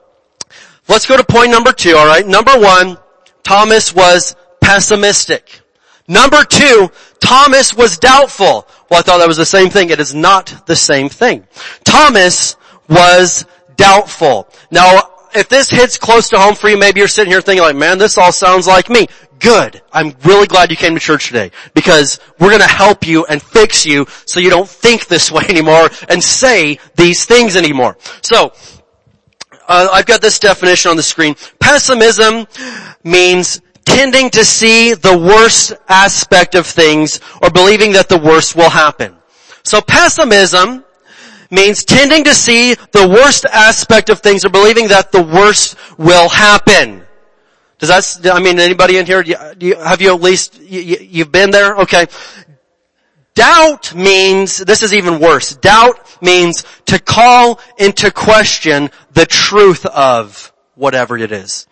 let's 0.89 1.05
go 1.05 1.15
to 1.15 1.23
point 1.23 1.51
number 1.51 1.71
two, 1.71 1.95
alright? 1.95 2.27
Number 2.27 2.57
one, 2.57 2.97
Thomas 3.43 3.95
was 3.95 4.35
pessimistic. 4.59 5.61
Number 6.07 6.43
two, 6.43 6.91
Thomas 7.21 7.73
was 7.73 7.97
doubtful. 7.97 8.67
Well, 8.91 8.99
I 8.99 9.03
thought 9.03 9.19
that 9.19 9.27
was 9.29 9.37
the 9.37 9.45
same 9.45 9.69
thing. 9.69 9.89
It 9.89 10.01
is 10.01 10.13
not 10.13 10.65
the 10.65 10.75
same 10.75 11.07
thing. 11.07 11.47
Thomas 11.85 12.57
was 12.89 13.45
doubtful. 13.77 14.49
Now, 14.69 14.99
if 15.33 15.47
this 15.47 15.69
hits 15.69 15.97
close 15.97 16.27
to 16.31 16.37
home 16.37 16.55
for 16.55 16.67
you, 16.67 16.77
maybe 16.77 16.99
you're 16.99 17.07
sitting 17.07 17.31
here 17.31 17.39
thinking 17.39 17.63
like, 17.63 17.77
man, 17.77 17.99
this 17.99 18.17
all 18.17 18.33
sounds 18.33 18.67
like 18.67 18.89
me. 18.89 19.07
Good. 19.39 19.81
I'm 19.93 20.13
really 20.25 20.45
glad 20.45 20.71
you 20.71 20.75
came 20.75 20.93
to 20.93 20.99
church 20.99 21.27
today 21.27 21.51
because 21.73 22.19
we're 22.37 22.49
going 22.49 22.59
to 22.59 22.67
help 22.67 23.07
you 23.07 23.23
and 23.27 23.41
fix 23.41 23.85
you 23.85 24.07
so 24.25 24.41
you 24.41 24.49
don't 24.49 24.67
think 24.67 25.07
this 25.07 25.31
way 25.31 25.43
anymore 25.47 25.89
and 26.09 26.21
say 26.21 26.77
these 26.97 27.23
things 27.23 27.55
anymore. 27.55 27.97
So, 28.21 28.51
uh, 29.69 29.87
I've 29.93 30.05
got 30.05 30.21
this 30.21 30.37
definition 30.37 30.91
on 30.91 30.97
the 30.97 31.03
screen. 31.03 31.35
Pessimism 31.61 32.45
means 33.05 33.61
tending 33.85 34.29
to 34.31 34.45
see 34.45 34.93
the 34.93 35.17
worst 35.17 35.73
aspect 35.87 36.55
of 36.55 36.65
things 36.65 37.19
or 37.41 37.49
believing 37.49 37.93
that 37.93 38.09
the 38.09 38.17
worst 38.17 38.55
will 38.55 38.69
happen. 38.69 39.15
So 39.63 39.81
pessimism 39.81 40.83
means 41.49 41.83
tending 41.83 42.23
to 42.23 42.33
see 42.33 42.73
the 42.73 43.07
worst 43.07 43.45
aspect 43.45 44.09
of 44.09 44.19
things 44.19 44.45
or 44.45 44.49
believing 44.49 44.87
that 44.87 45.11
the 45.11 45.21
worst 45.21 45.77
will 45.97 46.29
happen. 46.29 47.05
Does 47.77 48.19
that, 48.19 48.33
I 48.33 48.39
mean, 48.39 48.59
anybody 48.59 48.97
in 48.97 49.05
here, 49.05 49.23
do 49.23 49.35
you, 49.59 49.75
have 49.75 50.01
you 50.01 50.13
at 50.13 50.21
least, 50.21 50.59
you, 50.61 50.97
you've 51.01 51.31
been 51.31 51.49
there? 51.49 51.77
Okay. 51.77 52.05
Doubt 53.33 53.95
means, 53.95 54.57
this 54.57 54.83
is 54.83 54.93
even 54.93 55.19
worse. 55.19 55.55
Doubt 55.55 55.97
means 56.21 56.63
to 56.85 56.99
call 56.99 57.59
into 57.77 58.11
question 58.11 58.89
the 59.13 59.25
truth 59.25 59.85
of 59.85 60.53
whatever 60.75 61.17
it 61.17 61.31
is. 61.31 61.65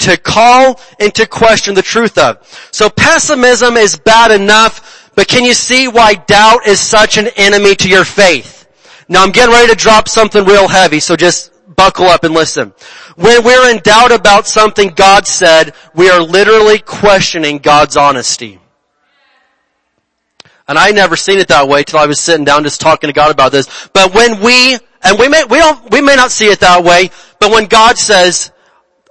To 0.00 0.16
call 0.16 0.80
into 0.98 1.26
question 1.26 1.74
the 1.74 1.82
truth 1.82 2.16
of. 2.16 2.38
So 2.72 2.88
pessimism 2.88 3.76
is 3.76 3.98
bad 3.98 4.30
enough, 4.30 5.10
but 5.14 5.28
can 5.28 5.44
you 5.44 5.52
see 5.52 5.88
why 5.88 6.14
doubt 6.14 6.66
is 6.66 6.80
such 6.80 7.18
an 7.18 7.28
enemy 7.36 7.74
to 7.74 7.88
your 7.88 8.04
faith? 8.04 8.66
Now 9.08 9.22
I'm 9.22 9.30
getting 9.30 9.52
ready 9.52 9.68
to 9.68 9.76
drop 9.76 10.08
something 10.08 10.44
real 10.44 10.68
heavy, 10.68 11.00
so 11.00 11.16
just 11.16 11.52
buckle 11.76 12.06
up 12.06 12.24
and 12.24 12.32
listen. 12.32 12.72
When 13.16 13.44
we're 13.44 13.70
in 13.70 13.78
doubt 13.78 14.12
about 14.12 14.46
something 14.46 14.88
God 14.88 15.26
said, 15.26 15.74
we 15.94 16.08
are 16.08 16.22
literally 16.22 16.78
questioning 16.78 17.58
God's 17.58 17.96
honesty. 17.96 18.58
And 20.66 20.78
I 20.78 20.92
never 20.92 21.16
seen 21.16 21.40
it 21.40 21.48
that 21.48 21.68
way 21.68 21.82
till 21.82 21.98
I 21.98 22.06
was 22.06 22.20
sitting 22.20 22.44
down 22.44 22.62
just 22.62 22.80
talking 22.80 23.08
to 23.08 23.12
God 23.12 23.30
about 23.30 23.52
this. 23.52 23.88
But 23.92 24.14
when 24.14 24.40
we, 24.40 24.78
and 25.02 25.18
we 25.18 25.28
may, 25.28 25.44
we 25.44 25.58
don't, 25.58 25.90
we 25.90 26.00
may 26.00 26.16
not 26.16 26.30
see 26.30 26.46
it 26.46 26.60
that 26.60 26.84
way, 26.84 27.10
but 27.40 27.50
when 27.50 27.66
God 27.66 27.98
says, 27.98 28.52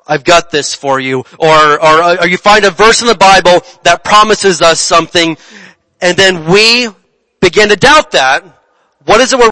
I've 0.10 0.26
got 0.26 0.50
this 0.50 0.74
for 0.74 1.00
you, 1.00 1.24
or, 1.38 1.82
or, 1.82 2.19
or 2.19 2.28
you 2.28 2.38
find 2.38 2.65
a 2.65 2.72
verse 2.72 3.02
in 3.02 3.08
the 3.08 3.15
Bible 3.15 3.62
that 3.84 4.04
promises 4.04 4.62
us 4.62 4.82
something, 4.82 5.38
and 6.02 6.17
then 6.17 6.52
we 6.52 6.89
begin 7.39 7.69
to 7.69 7.76
doubt 7.78 8.12
that, 8.12 8.43
what 9.06 9.22
is 9.22 9.32
it 9.32 9.39
we're 9.39 9.48